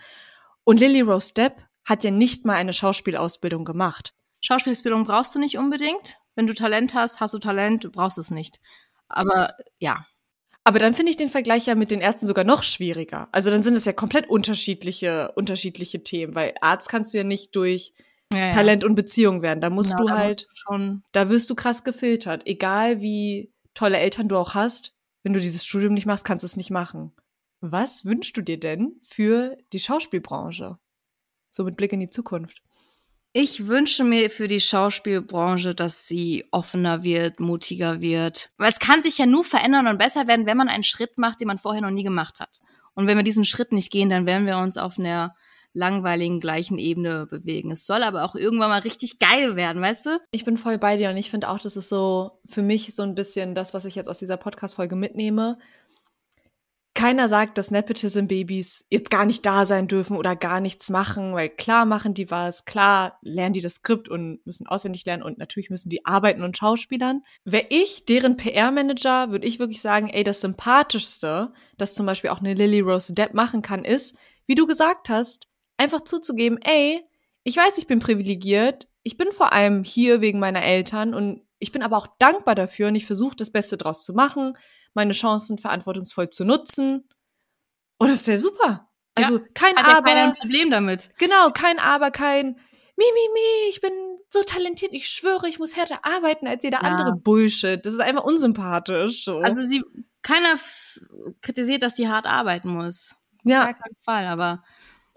Und 0.65 0.81
Lily 0.81 1.01
Rose 1.01 1.33
Depp 1.33 1.61
hat 1.85 2.03
ja 2.03 2.11
nicht 2.11 2.45
mal 2.45 2.55
eine 2.55 2.73
Schauspielausbildung 2.73 3.63
gemacht. 3.63 4.13
Schauspielausbildung 4.41 5.05
brauchst 5.05 5.33
du 5.35 5.39
nicht 5.39 5.57
unbedingt. 5.57 6.17
Wenn 6.35 6.47
du 6.47 6.53
Talent 6.53 6.93
hast, 6.93 7.21
hast 7.21 7.33
du 7.33 7.39
Talent, 7.39 7.85
du 7.85 7.91
brauchst 7.91 8.17
es 8.17 8.31
nicht. 8.31 8.59
Aber 9.07 9.53
ja. 9.79 10.05
Aber 10.65 10.79
dann 10.79 10.93
finde 10.93 11.11
ich 11.11 11.17
den 11.17 11.29
Vergleich 11.29 11.67
ja 11.67 11.75
mit 11.75 11.91
den 11.91 12.01
Ärzten 12.01 12.25
sogar 12.25 12.43
noch 12.43 12.63
schwieriger. 12.63 13.29
Also 13.31 13.49
dann 13.49 13.63
sind 13.63 13.77
es 13.77 13.85
ja 13.85 13.93
komplett 13.93 14.29
unterschiedliche, 14.29 15.31
unterschiedliche 15.35 16.03
Themen, 16.03 16.35
weil 16.35 16.53
Arzt 16.61 16.89
kannst 16.89 17.13
du 17.13 17.17
ja 17.17 17.23
nicht 17.23 17.55
durch 17.55 17.93
ja, 18.33 18.47
ja. 18.47 18.53
Talent 18.53 18.83
und 18.83 18.95
Beziehung 18.95 19.41
werden. 19.41 19.61
Da 19.61 19.69
musst 19.69 19.95
genau, 19.95 20.09
du 20.09 20.13
halt, 20.13 20.35
musst 20.35 20.49
du 20.49 20.55
schon 20.55 21.03
da 21.11 21.29
wirst 21.29 21.49
du 21.49 21.55
krass 21.55 21.83
gefiltert. 21.83 22.45
Egal 22.45 23.01
wie 23.01 23.51
tolle 23.73 23.97
Eltern 23.97 24.27
du 24.27 24.37
auch 24.37 24.55
hast, 24.55 24.93
wenn 25.23 25.33
du 25.33 25.39
dieses 25.39 25.65
Studium 25.65 25.93
nicht 25.93 26.05
machst, 26.05 26.25
kannst 26.25 26.43
du 26.43 26.47
es 26.47 26.57
nicht 26.57 26.71
machen. 26.71 27.13
Was 27.61 28.03
wünschst 28.05 28.35
du 28.35 28.41
dir 28.41 28.59
denn 28.59 28.99
für 29.07 29.57
die 29.71 29.79
Schauspielbranche? 29.79 30.77
So 31.49 31.63
mit 31.63 31.77
Blick 31.77 31.93
in 31.93 32.01
die 32.01 32.09
Zukunft. 32.09 32.61
Ich 33.31 33.67
wünsche 33.67 34.03
mir 34.03 34.29
für 34.29 34.47
die 34.47 34.59
Schauspielbranche, 34.59 35.73
dass 35.73 36.07
sie 36.07 36.45
offener 36.51 37.03
wird, 37.03 37.39
mutiger 37.39 37.99
wird. 37.99 38.51
Weil 38.57 38.71
es 38.71 38.79
kann 38.79 39.01
sich 39.01 39.17
ja 39.17 39.25
nur 39.25 39.43
verändern 39.43 39.87
und 39.87 39.97
besser 39.97 40.27
werden, 40.27 40.45
wenn 40.45 40.57
man 40.57 40.69
einen 40.69 40.83
Schritt 40.83 41.17
macht, 41.17 41.39
den 41.39 41.47
man 41.47 41.57
vorher 41.57 41.81
noch 41.81 41.89
nie 41.89 42.03
gemacht 42.03 42.39
hat. 42.39 42.61
Und 42.93 43.07
wenn 43.07 43.17
wir 43.17 43.23
diesen 43.23 43.45
Schritt 43.45 43.71
nicht 43.71 43.91
gehen, 43.91 44.09
dann 44.09 44.27
werden 44.27 44.45
wir 44.45 44.57
uns 44.57 44.77
auf 44.77 44.99
einer 44.99 45.35
langweiligen 45.73 46.39
gleichen 46.39 46.77
Ebene 46.77 47.25
bewegen. 47.25 47.71
Es 47.71 47.85
soll 47.85 48.03
aber 48.03 48.23
auch 48.23 48.35
irgendwann 48.35 48.69
mal 48.69 48.81
richtig 48.81 49.19
geil 49.19 49.55
werden, 49.55 49.81
weißt 49.81 50.05
du? 50.05 50.19
Ich 50.31 50.45
bin 50.45 50.57
voll 50.57 50.77
bei 50.77 50.97
dir 50.97 51.09
und 51.09 51.17
ich 51.17 51.29
finde 51.29 51.49
auch, 51.49 51.59
das 51.59 51.75
ist 51.75 51.89
so 51.89 52.39
für 52.45 52.61
mich 52.61 52.95
so 52.95 53.03
ein 53.03 53.15
bisschen 53.15 53.55
das, 53.55 53.73
was 53.73 53.85
ich 53.85 53.95
jetzt 53.95 54.09
aus 54.09 54.19
dieser 54.19 54.37
Podcast-Folge 54.37 54.95
mitnehme 54.95 55.57
keiner 56.95 57.27
sagt, 57.27 57.57
dass 57.57 57.71
Nepotism-Babys 57.71 58.85
jetzt 58.89 59.09
gar 59.09 59.25
nicht 59.25 59.45
da 59.45 59.65
sein 59.65 59.87
dürfen 59.87 60.15
oder 60.15 60.35
gar 60.35 60.59
nichts 60.59 60.89
machen, 60.89 61.33
weil 61.33 61.49
klar 61.49 61.85
machen 61.85 62.13
die 62.13 62.29
was, 62.29 62.65
klar 62.65 63.17
lernen 63.21 63.53
die 63.53 63.61
das 63.61 63.75
Skript 63.75 64.09
und 64.09 64.45
müssen 64.45 64.67
auswendig 64.67 65.03
lernen 65.05 65.23
und 65.23 65.39
natürlich 65.39 65.71
müssen 65.71 65.89
die 65.89 66.05
arbeiten 66.05 66.43
und 66.43 66.55
schauspielern. 66.55 67.23
Wäre 67.45 67.65
ich 67.69 68.05
deren 68.05 68.37
PR-Manager, 68.37 69.31
würde 69.31 69.47
ich 69.47 69.59
wirklich 69.59 69.81
sagen, 69.81 70.09
ey, 70.09 70.23
das 70.23 70.41
Sympathischste, 70.41 71.51
das 71.77 71.95
zum 71.95 72.05
Beispiel 72.05 72.29
auch 72.29 72.39
eine 72.39 72.53
Lily 72.53 72.81
Rose 72.81 73.13
Depp 73.13 73.33
machen 73.33 73.63
kann, 73.63 73.83
ist, 73.83 74.15
wie 74.45 74.55
du 74.55 74.67
gesagt 74.67 75.09
hast, 75.09 75.47
einfach 75.83 76.01
zuzugeben, 76.01 76.59
ey, 76.61 77.01
ich 77.43 77.57
weiß, 77.57 77.77
ich 77.77 77.87
bin 77.87 77.99
privilegiert, 77.99 78.87
ich 79.03 79.17
bin 79.17 79.31
vor 79.31 79.53
allem 79.53 79.83
hier 79.83 80.21
wegen 80.21 80.39
meiner 80.39 80.63
Eltern 80.63 81.13
und 81.13 81.41
ich 81.59 81.71
bin 81.71 81.83
aber 81.83 81.97
auch 81.97 82.07
dankbar 82.19 82.55
dafür 82.55 82.87
und 82.87 82.95
ich 82.95 83.05
versuche 83.05 83.35
das 83.35 83.51
Beste 83.51 83.77
draus 83.77 84.03
zu 84.05 84.13
machen 84.13 84.55
meine 84.93 85.13
Chancen 85.13 85.57
verantwortungsvoll 85.57 86.29
zu 86.29 86.45
nutzen. 86.45 87.07
Und 87.97 88.09
das 88.09 88.21
ist 88.21 88.27
ja 88.27 88.37
super. 88.37 88.89
Also 89.15 89.37
ja, 89.37 89.45
kein 89.53 89.75
hat 89.75 89.97
Aber. 89.97 90.11
kein 90.11 90.33
Problem 90.33 90.71
damit. 90.71 91.09
Genau, 91.17 91.51
kein 91.51 91.79
Aber, 91.79 92.11
kein 92.11 92.59
Mi, 92.95 93.05
mi, 93.05 93.33
mi, 93.33 93.69
ich 93.71 93.81
bin 93.81 93.91
so 94.29 94.43
talentiert, 94.43 94.93
ich 94.93 95.09
schwöre, 95.09 95.49
ich 95.49 95.57
muss 95.57 95.75
härter 95.75 96.05
arbeiten 96.05 96.45
als 96.45 96.63
jeder 96.63 96.83
ja. 96.83 96.89
andere 96.89 97.15
Bullshit. 97.15 97.83
Das 97.83 97.91
ist 97.91 97.99
einfach 97.99 98.23
unsympathisch. 98.23 99.25
So. 99.25 99.39
Also 99.39 99.61
sie, 99.61 99.83
keiner 100.21 100.59
kritisiert, 101.41 101.81
dass 101.81 101.95
sie 101.95 102.07
hart 102.07 102.27
arbeiten 102.27 102.69
muss. 102.69 103.15
Ja. 103.43 103.65
Gar 103.65 103.73
keinen 103.73 103.97
Fall, 104.03 104.27
aber 104.27 104.63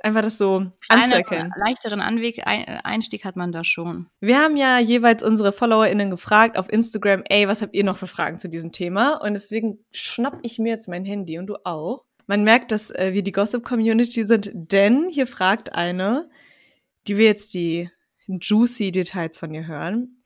einfach 0.07 0.23
das 0.23 0.39
so 0.39 0.67
anzuerkennen. 0.89 1.53
Einen 1.53 1.63
leichteren 1.67 2.01
Anweg, 2.01 2.43
Einstieg 2.47 3.25
hat 3.25 3.37
man 3.37 3.53
da 3.53 3.65
schon. 3.65 4.07
Wir 4.21 4.39
haben 4.39 4.57
ja 4.57 4.79
jeweils 4.79 5.23
unsere 5.23 5.53
FollowerInnen 5.53 6.11
gefragt 6.11 6.57
auf 6.57 6.73
Instagram, 6.73 7.23
ey, 7.29 7.49
was 7.49 7.63
habt 7.63 7.75
ihr 7.75 7.85
noch 7.85 7.97
für 7.97 8.07
Fragen 8.07 8.39
zu 8.39 8.49
diesem 8.49 8.73
Thema? 8.73 9.21
Und 9.23 9.35
deswegen 9.35 9.85
schnapp 9.93 10.39
ich 10.43 10.59
mir 10.59 10.73
jetzt 10.73 10.89
mein 10.89 11.05
Handy 11.05 11.39
und 11.39 11.47
du 11.47 11.57
auch. 11.65 12.05
Man 12.27 12.45
merkt, 12.45 12.73
dass 12.73 12.91
äh, 12.91 13.11
wir 13.13 13.23
die 13.23 13.33
Gossip-Community 13.33 14.25
sind, 14.25 14.51
denn 14.55 15.09
hier 15.09 15.27
fragt 15.27 15.75
eine, 15.75 16.29
die 17.07 17.19
wir 17.19 17.27
jetzt 17.27 17.55
die 17.55 17.91
juicy 18.27 18.91
Details 18.91 19.39
von 19.39 19.55
ihr 19.55 19.67
hören. 19.67 20.25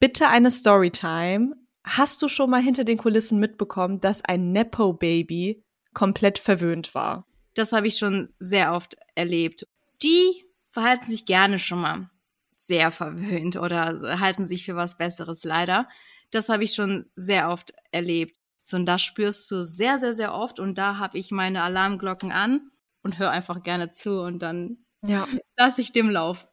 Bitte 0.00 0.28
eine 0.28 0.50
Storytime. 0.50 1.54
Hast 1.84 2.22
du 2.22 2.28
schon 2.28 2.50
mal 2.50 2.62
hinter 2.62 2.84
den 2.84 2.98
Kulissen 2.98 3.38
mitbekommen, 3.38 4.00
dass 4.00 4.24
ein 4.24 4.52
Nepo-Baby 4.52 5.62
komplett 5.92 6.38
verwöhnt 6.38 6.94
war? 6.94 7.26
Das 7.54 7.72
habe 7.72 7.86
ich 7.86 7.98
schon 7.98 8.32
sehr 8.38 8.72
oft 8.72 8.96
erlebt. 9.14 9.66
Die 10.02 10.44
verhalten 10.70 11.10
sich 11.10 11.26
gerne 11.26 11.58
schon 11.58 11.80
mal 11.80 12.10
sehr 12.56 12.90
verwöhnt 12.90 13.56
oder 13.56 14.20
halten 14.20 14.46
sich 14.46 14.64
für 14.64 14.76
was 14.76 14.96
Besseres 14.96 15.44
leider. 15.44 15.88
Das 16.30 16.48
habe 16.48 16.64
ich 16.64 16.74
schon 16.74 17.10
sehr 17.14 17.50
oft 17.50 17.74
erlebt. 17.90 18.36
So, 18.64 18.76
und 18.76 18.86
das 18.86 19.02
spürst 19.02 19.50
du 19.50 19.62
sehr, 19.62 19.98
sehr, 19.98 20.14
sehr 20.14 20.34
oft. 20.34 20.60
Und 20.60 20.78
da 20.78 20.98
habe 20.98 21.18
ich 21.18 21.30
meine 21.30 21.62
Alarmglocken 21.62 22.32
an 22.32 22.70
und 23.02 23.18
höre 23.18 23.30
einfach 23.30 23.62
gerne 23.62 23.90
zu 23.90 24.20
und 24.22 24.40
dann 24.40 24.78
ja. 25.02 25.26
lasse 25.58 25.80
ich 25.80 25.92
dem 25.92 26.08
Lauf. 26.08 26.48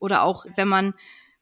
Oder 0.00 0.22
auch, 0.22 0.44
wenn 0.56 0.68
man 0.68 0.94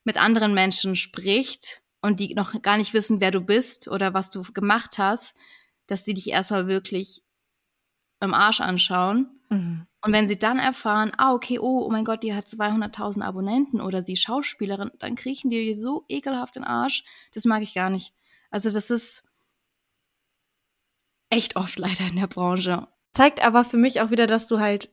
mit 0.03 0.17
anderen 0.17 0.53
Menschen 0.53 0.95
spricht 0.95 1.81
und 2.01 2.19
die 2.21 2.33
noch 2.33 2.61
gar 2.61 2.77
nicht 2.77 2.93
wissen, 2.93 3.19
wer 3.19 3.31
du 3.31 3.41
bist 3.41 3.89
oder 3.89 4.13
was 4.13 4.31
du 4.31 4.41
gemacht 4.53 4.97
hast, 4.97 5.35
dass 5.87 6.05
sie 6.05 6.13
dich 6.13 6.29
erstmal 6.29 6.67
wirklich 6.67 7.23
im 8.19 8.33
Arsch 8.33 8.61
anschauen. 8.61 9.29
Mhm. 9.49 9.85
Und 10.03 10.13
wenn 10.13 10.27
sie 10.27 10.37
dann 10.37 10.59
erfahren, 10.59 11.11
ah, 11.17 11.33
okay, 11.33 11.59
oh, 11.59 11.83
oh 11.85 11.89
mein 11.89 12.05
Gott, 12.05 12.23
die 12.23 12.33
hat 12.33 12.45
200.000 12.45 13.21
Abonnenten 13.21 13.81
oder 13.81 14.01
sie 14.01 14.15
Schauspielerin, 14.15 14.91
dann 14.99 15.15
kriechen 15.15 15.49
die 15.49 15.73
so 15.73 16.05
ekelhaft 16.07 16.55
den 16.55 16.63
Arsch. 16.63 17.03
Das 17.33 17.45
mag 17.45 17.61
ich 17.63 17.73
gar 17.73 17.89
nicht. 17.89 18.13
Also 18.49 18.69
das 18.69 18.89
ist 18.89 19.27
echt 21.29 21.55
oft 21.55 21.79
leider 21.79 22.07
in 22.09 22.15
der 22.15 22.27
Branche. 22.27 22.87
Zeigt 23.13 23.43
aber 23.43 23.65
für 23.65 23.77
mich 23.77 24.01
auch 24.01 24.11
wieder, 24.11 24.27
dass 24.27 24.47
du 24.47 24.59
halt 24.59 24.89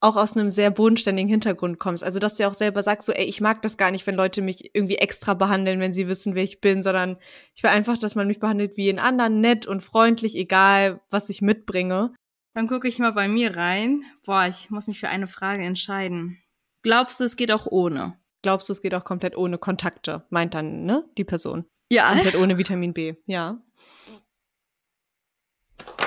auch 0.00 0.16
aus 0.16 0.36
einem 0.36 0.50
sehr 0.50 0.70
bodenständigen 0.70 1.28
Hintergrund 1.28 1.78
kommst. 1.78 2.04
Also, 2.04 2.18
dass 2.18 2.36
du 2.36 2.46
auch 2.46 2.54
selber 2.54 2.82
sagst, 2.82 3.06
so, 3.06 3.12
ey, 3.12 3.24
ich 3.24 3.40
mag 3.40 3.62
das 3.62 3.78
gar 3.78 3.90
nicht, 3.90 4.06
wenn 4.06 4.14
Leute 4.14 4.42
mich 4.42 4.74
irgendwie 4.74 4.96
extra 4.96 5.34
behandeln, 5.34 5.80
wenn 5.80 5.94
sie 5.94 6.06
wissen, 6.06 6.34
wer 6.34 6.42
ich 6.42 6.60
bin, 6.60 6.82
sondern 6.82 7.16
ich 7.54 7.62
will 7.62 7.70
einfach, 7.70 7.98
dass 7.98 8.14
man 8.14 8.26
mich 8.26 8.38
behandelt 8.38 8.76
wie 8.76 8.90
einen 8.90 8.98
anderen, 8.98 9.40
nett 9.40 9.66
und 9.66 9.82
freundlich, 9.82 10.36
egal 10.36 11.00
was 11.08 11.30
ich 11.30 11.40
mitbringe. 11.40 12.12
Dann 12.56 12.68
gucke 12.68 12.88
ich 12.88 12.98
mal 12.98 13.12
bei 13.12 13.28
mir 13.28 13.54
rein. 13.54 14.02
Boah, 14.24 14.46
ich 14.46 14.70
muss 14.70 14.86
mich 14.86 14.98
für 14.98 15.10
eine 15.10 15.26
Frage 15.26 15.62
entscheiden. 15.62 16.38
Glaubst 16.82 17.20
du, 17.20 17.24
es 17.24 17.36
geht 17.36 17.52
auch 17.52 17.66
ohne? 17.66 18.18
Glaubst 18.40 18.70
du, 18.70 18.72
es 18.72 18.80
geht 18.80 18.94
auch 18.94 19.04
komplett 19.04 19.36
ohne 19.36 19.58
Kontakte? 19.58 20.24
Meint 20.30 20.54
dann, 20.54 20.86
ne, 20.86 21.04
die 21.18 21.24
Person. 21.24 21.66
Ja. 21.90 22.14
Komplett 22.14 22.36
ohne 22.36 22.56
Vitamin 22.56 22.94
B, 22.94 23.12
ja. 23.26 23.60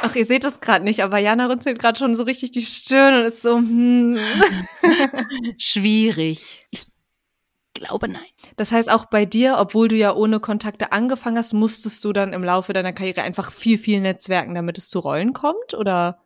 Ach, 0.01 0.15
ihr 0.15 0.25
seht 0.25 0.43
das 0.43 0.59
gerade 0.59 0.83
nicht, 0.83 1.03
aber 1.03 1.19
Jana 1.19 1.45
runzelt 1.45 1.77
gerade 1.77 1.99
schon 1.99 2.15
so 2.15 2.23
richtig 2.23 2.49
die 2.49 2.63
Stirn 2.63 3.19
und 3.19 3.25
ist 3.25 3.43
so, 3.43 3.55
hm. 3.57 4.17
Schwierig. 5.59 6.65
Ich 6.71 6.87
glaube 7.75 8.09
nein. 8.09 8.23
Das 8.55 8.71
heißt, 8.71 8.89
auch 8.89 9.05
bei 9.05 9.25
dir, 9.25 9.57
obwohl 9.59 9.87
du 9.87 9.97
ja 9.97 10.15
ohne 10.15 10.39
Kontakte 10.39 10.93
angefangen 10.93 11.37
hast, 11.37 11.53
musstest 11.53 12.03
du 12.03 12.11
dann 12.11 12.33
im 12.33 12.43
Laufe 12.43 12.73
deiner 12.73 12.91
Karriere 12.91 13.21
einfach 13.21 13.51
viel, 13.51 13.77
viel 13.77 14.01
netzwerken, 14.01 14.55
damit 14.55 14.79
es 14.79 14.89
zu 14.89 14.97
Rollen 14.97 15.33
kommt, 15.33 15.75
oder? 15.75 16.23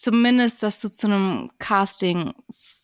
Zumindest, 0.00 0.62
dass 0.62 0.80
du 0.80 0.90
zu 0.90 1.06
einem 1.06 1.50
Casting 1.58 2.32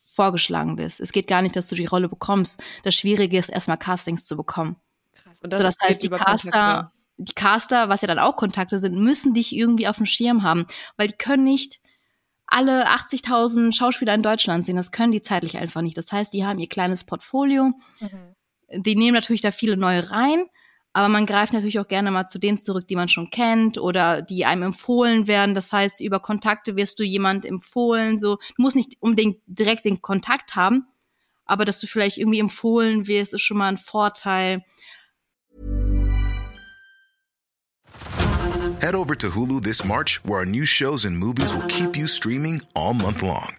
vorgeschlagen 0.04 0.78
wirst. 0.78 1.00
Es 1.00 1.12
geht 1.12 1.26
gar 1.26 1.42
nicht, 1.42 1.56
dass 1.56 1.68
du 1.68 1.74
die 1.74 1.86
Rolle 1.86 2.08
bekommst. 2.08 2.62
Das 2.82 2.94
Schwierige 2.94 3.38
ist, 3.38 3.48
erstmal 3.48 3.78
Castings 3.78 4.26
zu 4.26 4.36
bekommen. 4.36 4.76
Krass. 5.14 5.40
Und 5.42 5.52
das, 5.52 5.60
so, 5.60 5.66
das 5.66 5.76
heißt, 5.82 6.02
die 6.02 6.08
Caster, 6.10 6.92
die 7.16 7.34
Caster, 7.34 7.88
was 7.88 8.02
ja 8.02 8.08
dann 8.08 8.18
auch 8.18 8.36
Kontakte 8.36 8.78
sind, 8.78 8.98
müssen 8.98 9.34
dich 9.34 9.54
irgendwie 9.54 9.88
auf 9.88 9.96
dem 9.96 10.06
Schirm 10.06 10.42
haben, 10.42 10.66
weil 10.96 11.08
die 11.08 11.16
können 11.16 11.44
nicht 11.44 11.80
alle 12.46 12.88
80.000 12.88 13.74
Schauspieler 13.74 14.14
in 14.14 14.22
Deutschland 14.22 14.64
sehen. 14.64 14.76
Das 14.76 14.92
können 14.92 15.12
die 15.12 15.22
zeitlich 15.22 15.58
einfach 15.58 15.82
nicht. 15.82 15.96
Das 15.96 16.12
heißt, 16.12 16.32
die 16.32 16.44
haben 16.44 16.58
ihr 16.58 16.68
kleines 16.68 17.04
Portfolio. 17.04 17.72
Mhm. 18.00 18.34
Die 18.70 18.96
nehmen 18.96 19.14
natürlich 19.14 19.42
da 19.42 19.52
viele 19.52 19.76
neue 19.76 20.10
rein, 20.10 20.44
aber 20.96 21.10
man 21.10 21.26
greift 21.26 21.52
natürlich 21.52 21.78
auch 21.78 21.88
gerne 21.88 22.10
mal 22.10 22.26
zu 22.26 22.38
denen 22.38 22.56
zurück, 22.56 22.88
die 22.88 22.96
man 22.96 23.08
schon 23.08 23.28
kennt 23.28 23.76
oder 23.76 24.22
die 24.22 24.46
einem 24.46 24.62
empfohlen 24.62 25.28
werden. 25.28 25.54
Das 25.54 25.70
heißt, 25.70 26.00
über 26.00 26.20
Kontakte 26.20 26.74
wirst 26.76 26.98
du 26.98 27.02
jemand 27.02 27.44
empfohlen. 27.44 28.16
So, 28.16 28.36
du 28.36 28.62
musst 28.62 28.76
nicht 28.76 28.96
unbedingt 29.00 29.36
direkt 29.46 29.84
den 29.84 30.00
Kontakt 30.00 30.56
haben, 30.56 30.86
aber 31.44 31.66
dass 31.66 31.80
du 31.80 31.86
vielleicht 31.86 32.16
irgendwie 32.16 32.38
empfohlen 32.38 33.06
wirst, 33.08 33.34
ist 33.34 33.42
schon 33.42 33.58
mal 33.58 33.68
ein 33.68 33.76
Vorteil. 33.76 34.64
Head 38.80 38.94
over 38.94 39.18
to 39.18 39.34
Hulu 39.34 39.60
this 39.60 39.84
March, 39.84 40.22
where 40.24 40.38
our 40.38 40.46
new 40.46 40.64
shows 40.64 41.04
and 41.04 41.18
movies 41.18 41.52
will 41.52 41.66
keep 41.68 41.94
you 41.94 42.06
streaming 42.06 42.62
all 42.74 42.94
month 42.94 43.20
long. 43.20 43.54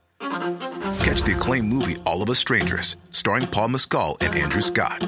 Catch 1.04 1.24
the 1.24 1.34
acclaimed 1.34 1.72
movie 1.72 1.98
All 2.04 2.24
of 2.24 2.30
Us 2.30 2.40
Strangers, 2.40 2.98
starring 3.12 3.46
Paul 3.46 3.68
Mescal 3.70 4.18
and 4.22 4.36
Andrew 4.36 4.62
Scott. 4.62 5.08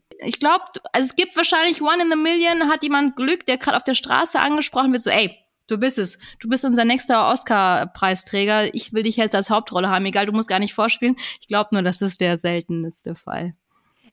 Ich 0.23 0.39
glaube, 0.39 0.63
also 0.93 1.07
es 1.07 1.15
gibt 1.15 1.35
wahrscheinlich 1.35 1.81
One 1.81 2.03
in 2.03 2.13
a 2.13 2.15
Million, 2.15 2.69
hat 2.69 2.83
jemand 2.83 3.15
Glück, 3.15 3.45
der 3.45 3.57
gerade 3.57 3.75
auf 3.77 3.83
der 3.83 3.95
Straße 3.95 4.39
angesprochen 4.39 4.91
wird, 4.91 5.01
so, 5.01 5.09
ey, 5.09 5.35
du 5.67 5.77
bist 5.77 5.97
es. 5.97 6.19
Du 6.39 6.47
bist 6.47 6.63
unser 6.63 6.85
nächster 6.85 7.31
Oscar-Preisträger. 7.31 8.73
Ich 8.75 8.93
will 8.93 9.03
dich 9.03 9.17
jetzt 9.17 9.35
als 9.35 9.49
Hauptrolle 9.49 9.89
haben. 9.89 10.05
Egal, 10.05 10.25
du 10.27 10.31
musst 10.31 10.49
gar 10.49 10.59
nicht 10.59 10.73
vorspielen. 10.73 11.15
Ich 11.39 11.47
glaube 11.47 11.69
nur, 11.71 11.81
das 11.81 12.01
ist 12.01 12.21
der 12.21 12.37
seltenste 12.37 13.15
Fall. 13.15 13.55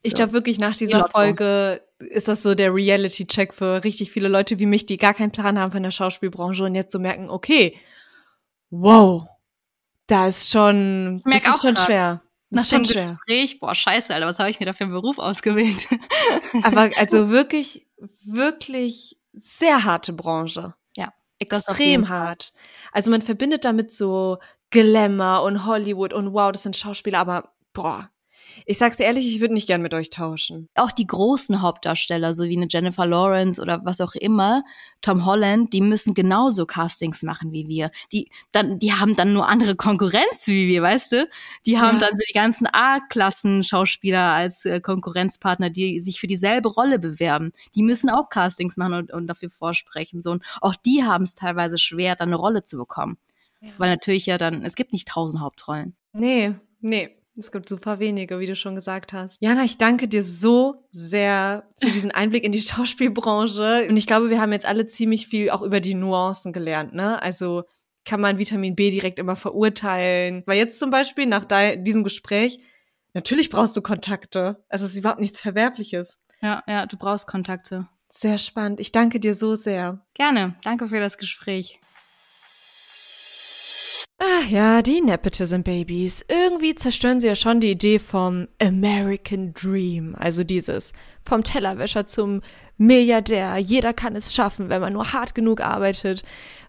Ich 0.00 0.14
glaube 0.14 0.32
wirklich, 0.32 0.60
nach 0.60 0.76
dieser 0.76 1.08
Folge 1.08 1.82
ist 1.98 2.28
das 2.28 2.42
so 2.42 2.54
der 2.54 2.72
Reality-Check 2.72 3.52
für 3.52 3.82
richtig 3.82 4.12
viele 4.12 4.28
Leute 4.28 4.60
wie 4.60 4.66
mich, 4.66 4.86
die 4.86 4.96
gar 4.96 5.12
keinen 5.12 5.32
Plan 5.32 5.58
haben 5.58 5.72
von 5.72 5.82
der 5.82 5.90
Schauspielbranche 5.90 6.62
und 6.62 6.76
jetzt 6.76 6.92
so 6.92 7.00
merken, 7.00 7.28
okay, 7.28 7.76
wow, 8.70 9.26
da 10.06 10.28
ist 10.28 10.50
schon, 10.50 11.20
das 11.24 11.46
ist 11.46 11.62
schon 11.62 11.74
grad. 11.74 11.84
schwer. 11.84 12.22
Schon 12.54 12.84
schwer. 12.84 13.18
Gespräch, 13.26 13.60
boah, 13.60 13.74
scheiße, 13.74 14.12
Alter, 14.14 14.26
was 14.26 14.38
habe 14.38 14.50
ich 14.50 14.58
mir 14.60 14.66
da 14.66 14.72
für 14.72 14.84
einen 14.84 14.92
Beruf 14.92 15.18
ausgewählt? 15.18 15.76
Aber 16.62 16.88
also 16.98 17.28
wirklich, 17.28 17.86
wirklich 18.24 19.18
sehr 19.32 19.84
harte 19.84 20.12
Branche. 20.12 20.74
Ja. 20.96 21.12
Extrem 21.38 22.08
hart. 22.08 22.52
Also 22.92 23.10
man 23.10 23.22
verbindet 23.22 23.64
damit 23.64 23.92
so 23.92 24.38
Glamour 24.70 25.42
und 25.42 25.66
Hollywood 25.66 26.12
und 26.12 26.32
wow, 26.32 26.52
das 26.52 26.62
sind 26.62 26.76
Schauspieler, 26.76 27.20
aber 27.20 27.52
boah, 27.72 28.10
ich 28.66 28.78
sag's 28.78 28.96
dir 28.96 29.04
ehrlich, 29.04 29.26
ich 29.26 29.40
würde 29.40 29.54
nicht 29.54 29.66
gern 29.66 29.82
mit 29.82 29.94
euch 29.94 30.10
tauschen. 30.10 30.68
Auch 30.74 30.92
die 30.92 31.06
großen 31.06 31.62
Hauptdarsteller, 31.62 32.34
so 32.34 32.44
wie 32.44 32.56
eine 32.56 32.66
Jennifer 32.68 33.06
Lawrence 33.06 33.60
oder 33.60 33.84
was 33.84 34.00
auch 34.00 34.14
immer, 34.14 34.64
Tom 35.02 35.24
Holland, 35.24 35.72
die 35.72 35.80
müssen 35.80 36.14
genauso 36.14 36.66
Castings 36.66 37.22
machen 37.22 37.52
wie 37.52 37.68
wir. 37.68 37.90
Die, 38.12 38.30
dann, 38.52 38.78
die 38.78 38.92
haben 38.92 39.16
dann 39.16 39.32
nur 39.32 39.48
andere 39.48 39.76
Konkurrenz 39.76 40.46
wie 40.46 40.68
wir, 40.68 40.82
weißt 40.82 41.12
du? 41.12 41.28
Die 41.66 41.78
haben 41.78 41.98
ja. 41.98 42.06
dann 42.06 42.16
so 42.16 42.22
die 42.28 42.34
ganzen 42.34 42.66
A-Klassen-Schauspieler 42.66 44.32
als 44.32 44.64
äh, 44.64 44.80
Konkurrenzpartner, 44.80 45.70
die 45.70 46.00
sich 46.00 46.20
für 46.20 46.26
dieselbe 46.26 46.68
Rolle 46.68 46.98
bewerben. 46.98 47.52
Die 47.74 47.82
müssen 47.82 48.10
auch 48.10 48.28
Castings 48.28 48.76
machen 48.76 48.94
und, 48.94 49.12
und 49.12 49.26
dafür 49.26 49.50
vorsprechen. 49.50 50.20
So. 50.20 50.32
Und 50.32 50.44
auch 50.60 50.74
die 50.74 51.04
haben 51.04 51.24
es 51.24 51.34
teilweise 51.34 51.78
schwer, 51.78 52.16
dann 52.16 52.28
eine 52.28 52.36
Rolle 52.36 52.64
zu 52.64 52.76
bekommen. 52.76 53.18
Ja. 53.60 53.70
Weil 53.78 53.90
natürlich 53.90 54.26
ja 54.26 54.38
dann, 54.38 54.64
es 54.64 54.74
gibt 54.74 54.92
nicht 54.92 55.08
tausend 55.08 55.42
Hauptrollen. 55.42 55.96
Nee, 56.12 56.54
nee. 56.80 57.17
Es 57.38 57.52
gibt 57.52 57.68
super 57.68 58.00
wenige, 58.00 58.40
wie 58.40 58.46
du 58.46 58.56
schon 58.56 58.74
gesagt 58.74 59.12
hast. 59.12 59.40
Jana, 59.40 59.62
ich 59.62 59.78
danke 59.78 60.08
dir 60.08 60.24
so 60.24 60.84
sehr 60.90 61.64
für 61.80 61.90
diesen 61.90 62.10
Einblick 62.10 62.42
in 62.42 62.50
die 62.50 62.60
Schauspielbranche. 62.62 63.86
Und 63.88 63.96
ich 63.96 64.06
glaube, 64.06 64.28
wir 64.28 64.40
haben 64.40 64.52
jetzt 64.52 64.66
alle 64.66 64.88
ziemlich 64.88 65.28
viel 65.28 65.50
auch 65.50 65.62
über 65.62 65.80
die 65.80 65.94
Nuancen 65.94 66.52
gelernt, 66.52 66.94
ne? 66.94 67.22
Also 67.22 67.62
kann 68.04 68.20
man 68.20 68.38
Vitamin 68.38 68.74
B 68.74 68.90
direkt 68.90 69.18
immer 69.18 69.36
verurteilen. 69.36 70.42
Weil 70.46 70.58
jetzt 70.58 70.78
zum 70.78 70.90
Beispiel 70.90 71.26
nach 71.26 71.44
diesem 71.76 72.04
Gespräch, 72.04 72.58
natürlich 73.12 73.50
brauchst 73.50 73.76
du 73.76 73.82
Kontakte. 73.82 74.64
Also 74.68 74.84
es 74.84 74.92
ist 74.92 74.98
überhaupt 74.98 75.20
nichts 75.20 75.40
Verwerfliches. 75.40 76.20
Ja, 76.40 76.62
ja, 76.66 76.86
du 76.86 76.96
brauchst 76.96 77.26
Kontakte. 77.26 77.86
Sehr 78.08 78.38
spannend. 78.38 78.80
Ich 78.80 78.92
danke 78.92 79.20
dir 79.20 79.34
so 79.34 79.54
sehr. 79.54 80.04
Gerne. 80.14 80.54
Danke 80.64 80.88
für 80.88 81.00
das 81.00 81.18
Gespräch. 81.18 81.78
Ah 84.20 84.44
ja, 84.50 84.82
die 84.82 85.00
Nepotism 85.00 85.62
Babies. 85.62 86.24
Irgendwie 86.28 86.74
zerstören 86.74 87.20
sie 87.20 87.28
ja 87.28 87.36
schon 87.36 87.60
die 87.60 87.70
Idee 87.70 88.00
vom 88.00 88.48
American 88.60 89.54
Dream. 89.54 90.16
Also 90.18 90.42
dieses 90.42 90.92
vom 91.24 91.44
Tellerwäscher 91.44 92.04
zum 92.04 92.40
Milliardär. 92.76 93.58
Jeder 93.58 93.94
kann 93.94 94.16
es 94.16 94.34
schaffen, 94.34 94.70
wenn 94.70 94.80
man 94.80 94.92
nur 94.92 95.12
hart 95.12 95.36
genug 95.36 95.60
arbeitet. 95.60 96.24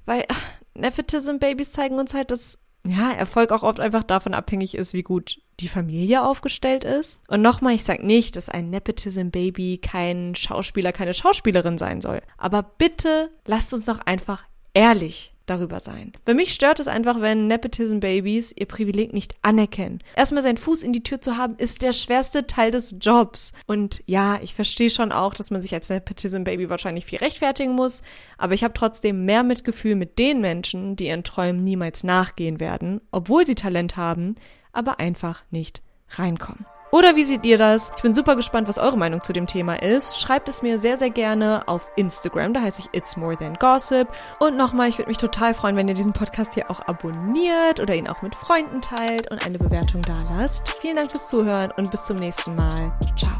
Weil 0.05 0.25
ach, 0.27 0.41
Nepotism 0.75 1.37
Babies 1.39 1.71
zeigen 1.71 1.97
uns 1.97 2.13
halt, 2.13 2.29
dass 2.29 2.59
ja, 2.85 3.11
Erfolg 3.11 3.51
auch 3.51 3.63
oft 3.63 3.79
einfach 3.79 4.03
davon 4.03 4.35
abhängig 4.35 4.75
ist, 4.75 4.93
wie 4.93 5.03
gut 5.03 5.41
die 5.59 5.67
Familie 5.67 6.23
aufgestellt 6.23 6.83
ist. 6.83 7.17
Und 7.27 7.41
nochmal, 7.41 7.73
ich 7.73 7.83
sag 7.83 8.03
nicht, 8.03 8.35
dass 8.35 8.49
ein 8.49 8.69
Nepotism 8.69 9.29
Baby 9.29 9.79
kein 9.79 10.35
Schauspieler, 10.35 10.91
keine 10.91 11.15
Schauspielerin 11.15 11.79
sein 11.79 12.01
soll. 12.01 12.21
Aber 12.37 12.61
bitte 12.61 13.31
lasst 13.45 13.73
uns 13.73 13.85
doch 13.85 13.99
einfach 14.05 14.45
ehrlich 14.73 15.33
darüber 15.49 15.79
sein. 15.79 16.13
Bei 16.25 16.33
mich 16.33 16.53
stört 16.53 16.79
es 16.79 16.87
einfach, 16.87 17.21
wenn 17.21 17.47
Nepotism 17.47 17.99
Babies 17.99 18.53
ihr 18.55 18.65
Privileg 18.65 19.13
nicht 19.13 19.35
anerkennen. 19.41 19.99
Erstmal 20.15 20.43
seinen 20.43 20.57
Fuß 20.57 20.83
in 20.83 20.93
die 20.93 21.03
Tür 21.03 21.21
zu 21.21 21.37
haben, 21.37 21.55
ist 21.57 21.81
der 21.81 21.93
schwerste 21.93 22.47
Teil 22.47 22.71
des 22.71 22.95
Jobs. 23.01 23.53
Und 23.65 24.03
ja, 24.05 24.39
ich 24.41 24.53
verstehe 24.53 24.89
schon 24.89 25.11
auch, 25.11 25.33
dass 25.33 25.51
man 25.51 25.61
sich 25.61 25.73
als 25.73 25.89
Nepotism 25.89 26.43
Baby 26.43 26.69
wahrscheinlich 26.69 27.05
viel 27.05 27.19
rechtfertigen 27.19 27.73
muss, 27.73 28.03
aber 28.37 28.53
ich 28.53 28.63
habe 28.63 28.73
trotzdem 28.73 29.25
mehr 29.25 29.43
Mitgefühl 29.43 29.95
mit 29.95 30.19
den 30.19 30.41
Menschen, 30.41 30.95
die 30.95 31.07
ihren 31.07 31.23
Träumen 31.23 31.63
niemals 31.63 32.03
nachgehen 32.03 32.59
werden, 32.59 33.01
obwohl 33.11 33.45
sie 33.45 33.55
Talent 33.55 33.97
haben, 33.97 34.35
aber 34.71 34.99
einfach 34.99 35.43
nicht 35.51 35.81
reinkommen. 36.09 36.65
Oder 36.91 37.15
wie 37.15 37.23
seht 37.23 37.45
ihr 37.45 37.57
das? 37.57 37.91
Ich 37.95 38.01
bin 38.01 38.15
super 38.15 38.35
gespannt, 38.35 38.67
was 38.67 38.77
eure 38.77 38.97
Meinung 38.97 39.21
zu 39.21 39.33
dem 39.33 39.47
Thema 39.47 39.81
ist. 39.81 40.19
Schreibt 40.19 40.49
es 40.49 40.61
mir 40.61 40.79
sehr, 40.79 40.97
sehr 40.97 41.09
gerne 41.09 41.63
auf 41.67 41.91
Instagram, 41.95 42.53
da 42.53 42.61
heiße 42.61 42.81
ich 42.81 42.89
It's 42.97 43.17
More 43.17 43.37
Than 43.37 43.55
Gossip. 43.55 44.07
Und 44.39 44.57
nochmal, 44.57 44.89
ich 44.89 44.97
würde 44.97 45.09
mich 45.09 45.17
total 45.17 45.53
freuen, 45.53 45.75
wenn 45.75 45.87
ihr 45.87 45.93
diesen 45.93 46.13
Podcast 46.13 46.55
hier 46.55 46.71
auch 46.71 46.81
abonniert 46.87 47.79
oder 47.79 47.95
ihn 47.95 48.07
auch 48.07 48.21
mit 48.21 48.35
Freunden 48.35 48.81
teilt 48.81 49.29
und 49.31 49.45
eine 49.45 49.59
Bewertung 49.59 50.01
da 50.01 50.13
lasst. 50.37 50.69
Vielen 50.79 50.95
Dank 50.95 51.11
fürs 51.11 51.27
Zuhören 51.27 51.71
und 51.77 51.91
bis 51.91 52.05
zum 52.05 52.17
nächsten 52.17 52.55
Mal. 52.55 52.91
Ciao. 53.15 53.38